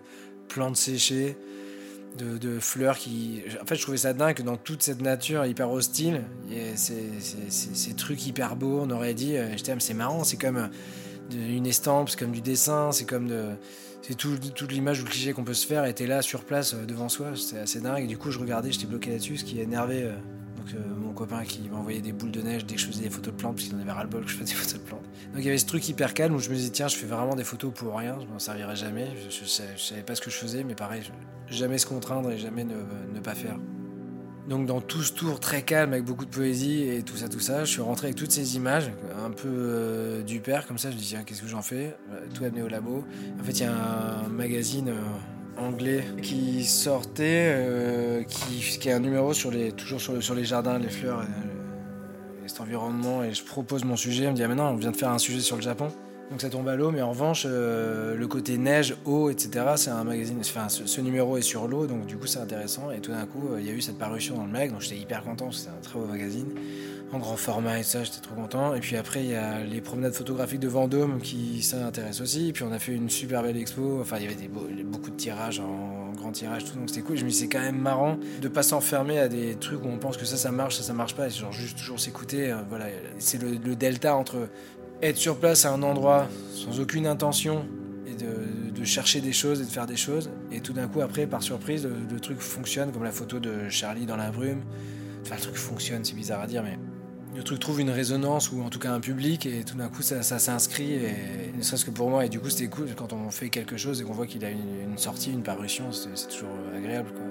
[0.48, 1.36] plantes séchées,
[2.18, 3.44] de, fleurs qui.
[3.62, 6.24] En fait, je trouvais ça dingue que dans toute cette nature hyper hostile,
[6.76, 9.38] ces, trucs hyper beaux, on aurait dit.
[9.38, 13.28] euh, mais c'est marrant, c'est comme euh, une estampe, c'est comme du dessin, c'est comme
[13.28, 13.46] de.
[14.02, 16.74] C'est tout, toute l'image ou le cliché qu'on peut se faire était là sur place
[16.74, 18.04] euh, devant soi, c'était assez dingue.
[18.04, 20.10] Et du coup, je regardais, j'étais bloqué là-dessus, ce qui énervait
[20.76, 23.38] mon copain qui m'envoyait des boules de neige dès que je faisais des photos de
[23.40, 25.04] plantes, parce qu'il en avait ras-le-bol que je faisais des photos de plantes.
[25.34, 27.06] Donc il y avait ce truc hyper calme où je me disais, tiens, je fais
[27.08, 29.08] vraiment des photos pour rien, je m'en servirai jamais.
[29.30, 32.64] Je, savais- pas ce que je faisais, mais pareil, je- jamais se contraindre et jamais
[32.64, 33.58] ne, pas faire.
[34.48, 37.42] Donc dans tout ce tour très calme avec beaucoup de poésie et tout ça, tout
[37.42, 38.92] ça, je suis rentré avec toutes ces images,
[39.26, 41.98] un peu euh, du père, comme ça, je me dis, tiens, qu'est-ce que j'en fais?
[42.34, 43.04] Tout amené au labo.
[43.40, 43.74] En fait, il y a
[44.26, 44.94] un magazine euh,
[45.60, 50.80] anglais qui sortait, euh, qui, qui est un numéro sur les, toujours sur, les jardins,
[50.80, 53.24] les fleurs, et, et cet environnement.
[53.24, 54.26] Et je propose mon sujet.
[54.26, 55.90] Elle me dit ah, mais non, on vient de faire un sujet sur le Japon.
[56.30, 59.92] Donc ça tombe à l'eau, mais en revanche, euh, le côté neige, eau, etc., c'est
[59.92, 60.38] un magazine.
[60.42, 62.92] Enfin, ce, numéro est sur l'eau, donc du coup, c'est intéressant.
[62.92, 64.82] Et tout d'un coup, euh, il y a eu cette parution dans le mag, donc
[64.82, 66.48] j'étais hyper content, c'est un très beau magazine,
[67.14, 68.76] en grand format et ça, j'étais trop content.
[68.76, 72.50] Et puis après, il y a les promenades photographiques de Vendôme qui s'intéressent aussi.
[72.50, 74.00] Et puis on a fait une super belle expo.
[74.02, 77.18] Enfin, il y avait beaucoup de tirages en, grand tirage, tout, donc c'était cool.
[77.18, 79.98] Je me dis, c'est quand même marrant de pas s'enfermer à des trucs où on
[79.98, 81.28] pense que ça, ça marche, ça, ça marche pas.
[81.28, 82.52] Et genre juste toujours s'écouter.
[82.52, 82.86] euh, voilà,
[83.20, 84.50] c'est le, delta entre
[85.02, 87.66] être sur place à un endroit sans aucune intention
[88.08, 90.30] et de, de chercher des choses et de faire des choses.
[90.52, 93.70] Et tout d'un coup, après, par surprise, le, le truc fonctionne, comme la photo de
[93.70, 94.64] Charlie dans la brume.
[95.22, 96.80] Enfin, le truc fonctionne, c'est bizarre à dire, mais
[97.38, 100.02] le truc trouve une résonance ou en tout cas un public et tout d'un coup
[100.02, 103.30] ça, s'inscrit et ne serait-ce que pour moi et du coup c'était cool quand on
[103.30, 107.12] fait quelque chose et qu'on voit qu'il a une, sortie, une parution, c'est toujours agréable
[107.12, 107.22] quoi.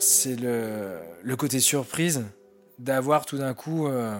[0.00, 2.24] C'est le, le côté surprise
[2.80, 4.18] d'avoir tout d'un coup euh,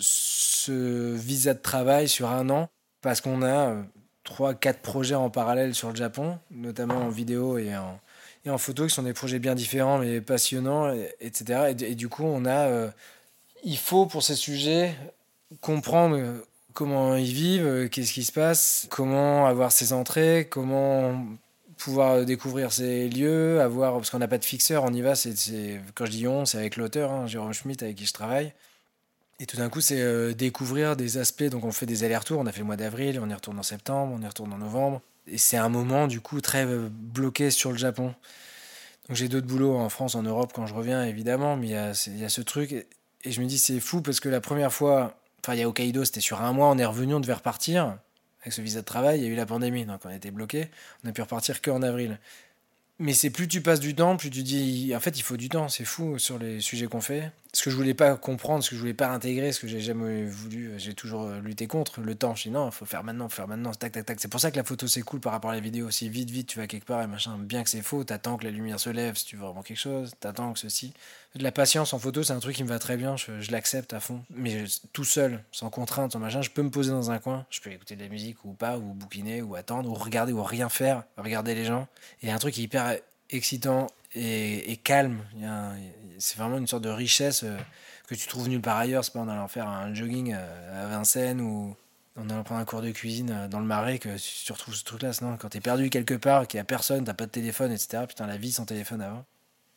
[0.00, 2.68] ce visa de travail sur un an
[3.00, 3.82] parce qu'on a euh,
[4.24, 7.98] trois, quatre projets en parallèle sur le Japon, notamment en vidéo et en,
[8.44, 11.74] et en photo, qui sont des projets bien différents mais passionnants, et- etc.
[11.80, 12.88] Et, du coup, on a, euh,
[13.64, 14.94] il faut pour ces sujets
[15.60, 16.18] comprendre
[16.72, 21.24] comment ils vivent, euh, qu'est-ce qui se passe, comment avoir ses entrées, comment
[21.78, 25.14] pouvoir découvrir ces lieux, avoir parce qu'on n'a pas de fixeur, on y va.
[25.16, 28.52] C'est- quand je dis on, c'est avec l'auteur, hein, Jérôme Schmitt, avec qui je travaille.
[29.42, 31.42] Et tout d'un coup, c'est euh, découvrir des aspects.
[31.42, 32.38] Donc, on fait des allers-retours.
[32.38, 34.58] On a fait le mois d'avril, on y retourne en septembre, on y retourne en
[34.58, 35.02] novembre.
[35.26, 38.14] Et c'est un moment, du coup, très euh, bloqué sur le Japon.
[39.08, 41.56] Donc, j'ai d'autres boulots en France, en Europe quand je reviens, évidemment.
[41.56, 42.70] Mais il y a, ce truc.
[42.70, 42.86] Et,
[43.24, 45.68] et je me dis, c'est fou parce que la première fois, enfin, il y a
[45.68, 47.98] Hokkaido, c'était sur un mois, on est revenu, on devait repartir.
[48.42, 50.68] Avec ce visa de travail, il y a eu la pandémie, donc on était bloqué.
[51.04, 52.20] On a pu repartir qu'en avril.
[52.98, 54.92] Mais c'est plus tu passes du temps, plus tu dis.
[54.94, 57.32] En fait, il faut du temps, c'est fou sur les sujets qu'on fait.
[57.54, 59.80] Ce que je voulais pas comprendre, ce que je voulais pas intégrer, ce que j'ai
[59.80, 62.34] jamais voulu, j'ai toujours euh, lutté contre, le temps.
[62.34, 64.20] Je dis non, faut faire maintenant, faut faire maintenant, tac, tac, tac.
[64.20, 65.90] C'est pour ça que la photo c'est cool par rapport à la vidéo.
[65.90, 68.44] Si vite, vite, tu vas quelque part et machin, bien que c'est faux, t'attends que
[68.44, 70.94] la lumière se lève si tu veux vraiment quelque chose, t'attends que ceci.
[71.34, 73.94] De la patience en photo, c'est un truc qui me va très bien, je, l'accepte
[73.94, 74.22] à fond.
[74.28, 77.60] Mais tout seul, sans contrainte, sans machin, je peux me poser dans un coin, je
[77.60, 80.68] peux écouter de la musique ou pas, ou bouquiner, ou attendre, ou regarder, ou rien
[80.68, 81.88] faire, regarder les gens.
[82.22, 82.98] Il y a un truc hyper
[83.30, 85.24] excitant et, calme.
[86.18, 87.56] C'est vraiment une sorte de richesse euh,
[88.06, 89.04] que tu trouves nulle part ailleurs.
[89.04, 91.74] C'est pas en allant faire un jogging euh, à Vincennes ou
[92.16, 94.84] en allant prendre un cours de cuisine euh, dans le marais que tu retrouves ce
[94.84, 95.12] truc-là.
[95.12, 98.04] Sinon, quand t'es perdu quelque part, qu'il y a personne, t'as pas de téléphone, etc.
[98.06, 99.24] Putain, la vie sans téléphone avant.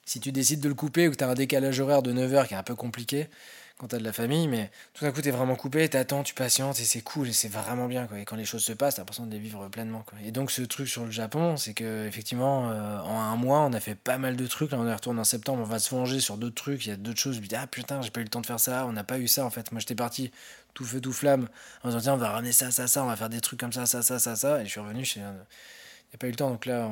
[0.05, 2.47] Si tu décides de le couper ou que t'as un décalage horaire de 9 heures
[2.47, 3.27] qui est un peu compliqué
[3.77, 6.79] quand t'as de la famille, mais tout d'un coup t'es vraiment coupé, t'attends, tu patientes
[6.79, 8.07] et c'est cool et c'est vraiment bien.
[8.15, 10.05] Et quand les choses se passent, t'as l'impression de les vivre pleinement.
[10.23, 13.73] Et donc ce truc sur le Japon, c'est que effectivement euh, en un mois on
[13.73, 14.71] a fait pas mal de trucs.
[14.71, 16.85] Là on est retourné en septembre, on va se venger sur d'autres trucs.
[16.85, 17.35] Il y a d'autres choses.
[17.35, 18.85] Je me dis ah putain j'ai pas eu le temps de faire ça.
[18.85, 19.71] On n'a pas eu ça en fait.
[19.73, 20.31] Moi j'étais parti
[20.73, 21.49] tout feu tout flamme
[21.83, 23.73] en disant tiens on va ramener ça ça ça, on va faire des trucs comme
[23.73, 24.61] ça ça ça ça ça.
[24.61, 25.29] Et je suis revenu chez il n'y
[26.17, 26.89] pas eu le temps, donc là,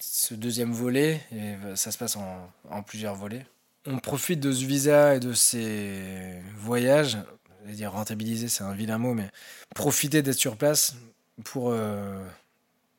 [0.00, 3.46] ce deuxième volet, et ça se passe en, plusieurs volets.
[3.86, 7.18] On profite de ce visa et de ces voyages,
[7.66, 9.28] je dire rentabiliser, c'est un vilain mot, mais
[9.74, 10.96] profiter d'être sur place
[11.44, 12.18] pour euh,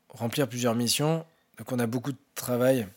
[0.10, 1.26] remplir plusieurs missions.
[1.58, 2.88] Donc on a beaucoup de travail,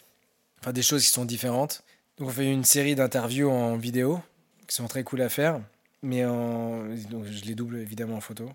[0.60, 1.82] enfin des choses qui sont différentes.
[2.18, 4.20] Donc on fait une série d'interviews en vidéo
[4.66, 5.60] qui sont très cool à faire,
[6.02, 8.50] mais en, donc je les double évidemment en photo.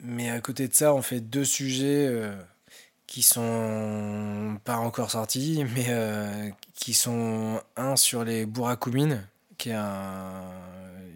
[0.00, 2.36] Mais à côté de ça, on fait deux sujets euh,
[3.08, 9.74] qui sont pas encore sortis, mais euh, qui sont un sur les burakumines, qui est
[9.74, 10.42] un-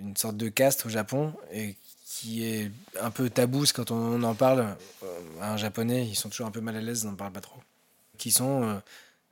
[0.01, 1.77] une sorte de caste au Japon et
[2.07, 2.71] qui est
[3.01, 4.75] un peu tabou quand on en parle
[5.05, 5.07] euh,
[5.41, 7.41] à un japonais, ils sont toujours un peu mal à l'aise, ils n'en parlent pas
[7.43, 7.61] trop.
[8.19, 8.75] Qui sont euh,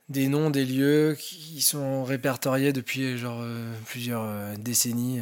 [0.09, 3.43] des noms des lieux qui sont répertoriés depuis genre
[3.87, 5.19] plusieurs décennies,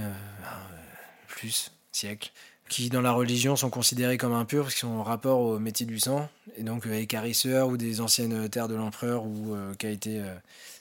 [1.27, 2.31] plus siècles
[2.69, 5.99] qui dans la religion sont considérés comme impurs parce qu'ils sont rapport au métier du
[5.99, 9.89] sang et donc euh, écarisseurs ou des anciennes terres de l'empereur ou euh, qui a
[9.89, 10.33] été euh,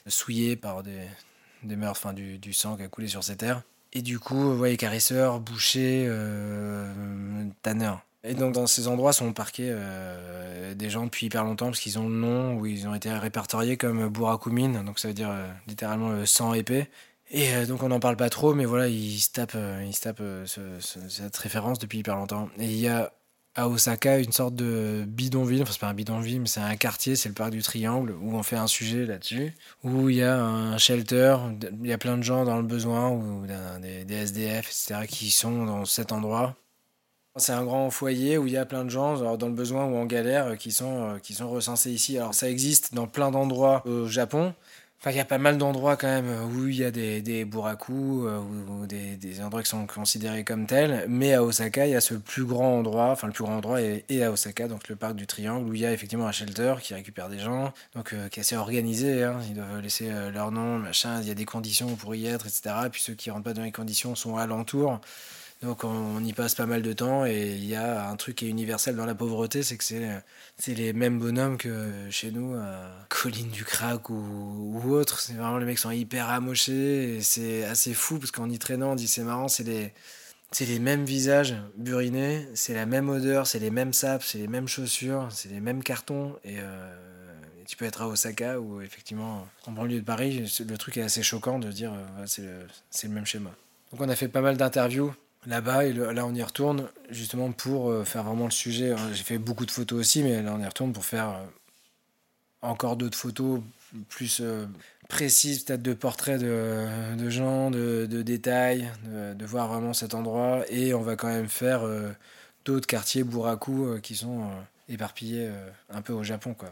[0.07, 1.01] souillé par des,
[1.63, 3.63] des meurtres, enfin du, sang qui a coulé sur ces terres.
[3.91, 6.09] Et du coup, euh, ouais, écarisseurs, bouchers,
[7.63, 8.05] tanneurs.
[8.23, 9.73] Et donc dans ces endroits sont parqués
[10.75, 13.77] des gens depuis hyper longtemps parce qu'ils ont le nom ou ils ont été répertoriés
[13.77, 15.33] comme burakumin, donc ça veut dire
[15.67, 16.89] littéralement le sang épais.
[17.31, 19.95] Et euh, donc on n'en parle pas trop, mais voilà, ils se tapent, euh, ils
[19.95, 22.49] se tapent euh, ce- ce- cette référence depuis hyper longtemps.
[22.57, 23.11] Et il y a
[23.55, 27.15] à Osaka une sorte de bidonville, enfin c'est pas un bidonville, mais c'est un quartier,
[27.15, 29.53] c'est le parc du Triangle, où on fait un sujet là-dessus,
[29.83, 31.35] où il y a un shelter,
[31.81, 33.45] il y a plein de gens dans le besoin, ou
[33.81, 36.55] des, des SDF, etc., qui sont dans cet endroit.
[37.37, 39.95] C'est un grand foyer où il y a plein de gens dans le besoin ou
[39.97, 42.17] en galère qui sont, qui sont recensés ici.
[42.17, 44.53] Alors ça existe dans plein d'endroits au Japon,
[45.01, 47.45] Enfin, il y a pas mal d'endroits quand même où il y a des, des
[47.45, 51.05] euh, ou, des, des, endroits qui sont considérés comme tels.
[51.07, 53.81] Mais à Osaka, il y a ce plus grand endroit, enfin le plus grand endroit
[53.81, 56.75] est, à Osaka, donc le parc du Triangle, où il y a effectivement un shelter
[56.81, 59.23] qui récupère des gens, donc euh, qui est assez organisé.
[59.23, 59.39] Hein.
[59.47, 61.21] Ils doivent laisser euh, leur nom, machin.
[61.21, 62.75] Il y a des conditions pour y être, etc.
[62.87, 64.99] Et puis ceux qui rentrent pas dans les conditions sont alentours.
[65.61, 68.45] Donc on, y passe pas mal de temps et il y a un truc qui
[68.45, 73.05] est universel dans la pauvreté, c'est que c'est les mêmes bonhommes que chez nous, à
[73.09, 75.19] Colline du Crac ou, ou autre.
[75.19, 78.93] C'est vraiment les mecs sont hyper amochés et c'est assez fou parce qu'en y traînant
[78.93, 79.91] on dit c'est marrant, c'est les
[80.61, 84.67] les mêmes visages burinés, c'est la même odeur, c'est les mêmes sapes, c'est les mêmes
[84.67, 86.95] chaussures, c'est les mêmes cartons et euh,
[87.67, 91.21] tu peux être à Osaka ou effectivement en banlieue de Paris, le truc est assez
[91.21, 92.65] choquant de dire euh, c'est le,
[93.03, 93.51] le même schéma.
[93.91, 95.13] Donc on a fait pas mal d'interviews
[95.45, 95.83] là-bas.
[95.83, 98.95] Là, on y retourne justement pour euh, faire vraiment le sujet.
[99.13, 101.45] J'ai fait beaucoup de photos aussi, mais là, on y retourne pour faire euh,
[102.61, 103.61] encore d'autres photos
[104.09, 104.65] plus euh,
[105.07, 110.63] précises, peut-être de portraits de, gens, de, détails, de, de, voir vraiment cet endroit.
[110.69, 111.81] Et on va quand même faire
[112.65, 114.51] d'autres quartiers Buraku qui sont
[114.87, 115.49] éparpillés
[115.89, 116.71] un peu au Japon, quoi.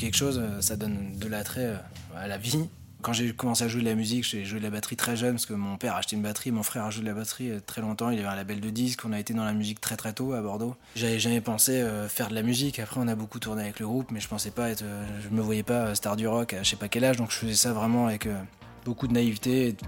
[0.00, 1.76] Quelque chose, euh, ça donne de l'attrait euh,
[2.16, 2.68] à la vie.
[3.02, 5.32] Quand j'ai commencé à jouer de la musique, j'ai joué de la batterie très jeune
[5.32, 7.50] parce que mon père a acheté une batterie, mon frère a joué de la batterie
[7.50, 9.80] euh, très longtemps, il avait un label de disques, on a été dans la musique
[9.80, 10.74] très très tôt à Bordeaux.
[10.96, 14.10] J'avais jamais pensé faire de la musique, après on a beaucoup tourné avec le groupe,
[14.10, 14.84] mais je pensais pas être,
[15.22, 17.36] je me voyais pas star du rock à je sais pas quel âge, donc je
[17.36, 18.28] faisais ça vraiment avec
[18.84, 19.78] beaucoup de naïveté et de,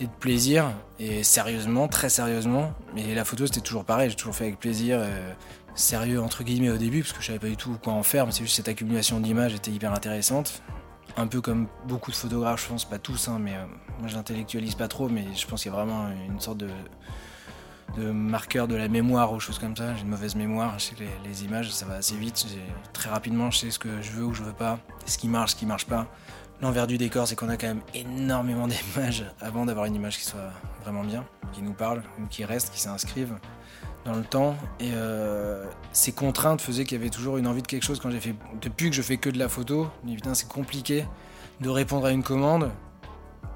[0.00, 2.72] et de plaisir, et sérieusement, très sérieusement.
[2.94, 5.00] Mais la photo c'était toujours pareil, j'ai toujours fait avec plaisir
[5.78, 8.26] sérieux entre guillemets au début parce que je savais pas du tout quoi en faire,
[8.26, 10.62] mais c'est juste cette accumulation d'images était hyper intéressante.
[11.16, 13.64] Un peu comme beaucoup de photographes, je pense, pas tous, hein, mais euh,
[13.98, 16.68] moi j'intellectualise pas trop, mais je pense qu'il y a vraiment une sorte de,
[17.96, 19.94] de marqueur de la mémoire ou choses comme ça.
[19.94, 22.46] J'ai une mauvaise mémoire, je que les, images ça va assez vite,
[22.92, 25.52] très rapidement je sais ce que je veux ou je veux pas, ce qui marche,
[25.52, 26.06] ce qui marche pas.
[26.60, 30.24] L'envers du décor, c'est qu'on a quand même énormément d'images avant d'avoir une image qui
[30.24, 30.52] soit
[30.82, 33.34] vraiment bien, qui nous parle, ou qui reste, qui s'inscrive
[34.08, 34.56] dans le temps.
[34.80, 38.10] Et euh, ces contraintes faisaient qu'il y avait toujours une envie de quelque chose quand
[38.10, 38.34] j'ai fait.
[38.60, 39.88] Depuis que je fais que de la photo,
[40.34, 41.04] c'est compliqué
[41.60, 42.70] de répondre à une commande,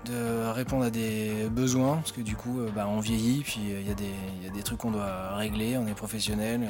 [0.04, 3.80] de répondre à des besoins, parce que du coup, euh, bah, on vieillit, puis euh,
[3.80, 6.60] il y, y, a des trucs qu'on doit régler, on est professionnel.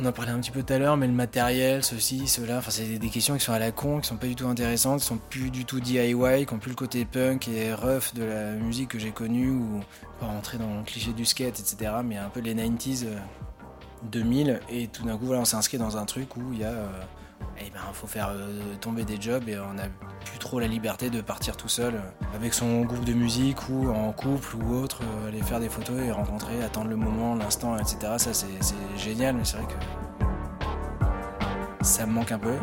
[0.00, 2.70] On en parlait un petit peu tout à l'heure, mais le matériel, ceci, cela, enfin,
[2.70, 5.06] c'est des questions qui sont à la con, qui sont pas du tout intéressantes, qui
[5.06, 8.52] sont plus du tout DIY, qui ont plus le côté punk et rough de la
[8.52, 9.80] musique que j'ai connue, ou
[10.20, 13.06] pas rentrer dans le cliché du skate, etc., mais un peu les 90s,
[14.10, 16.64] 2000, et tout d'un coup, voilà, on s'est inscrit dans un truc où il y
[16.64, 16.74] a
[17.58, 19.88] eh ben, faut faire euh, tomber des jobs et on n'a
[20.24, 22.00] plus trop la liberté de partir tout seul euh,
[22.34, 26.00] avec son groupe de musique ou en couple ou autre, euh, aller faire des photos
[26.02, 28.14] et rencontrer, attendre le moment, l'instant, etc.
[28.18, 28.46] Ça, c'est
[28.96, 29.74] génial, mais c'est vrai que
[31.84, 32.56] ça me manque un peu.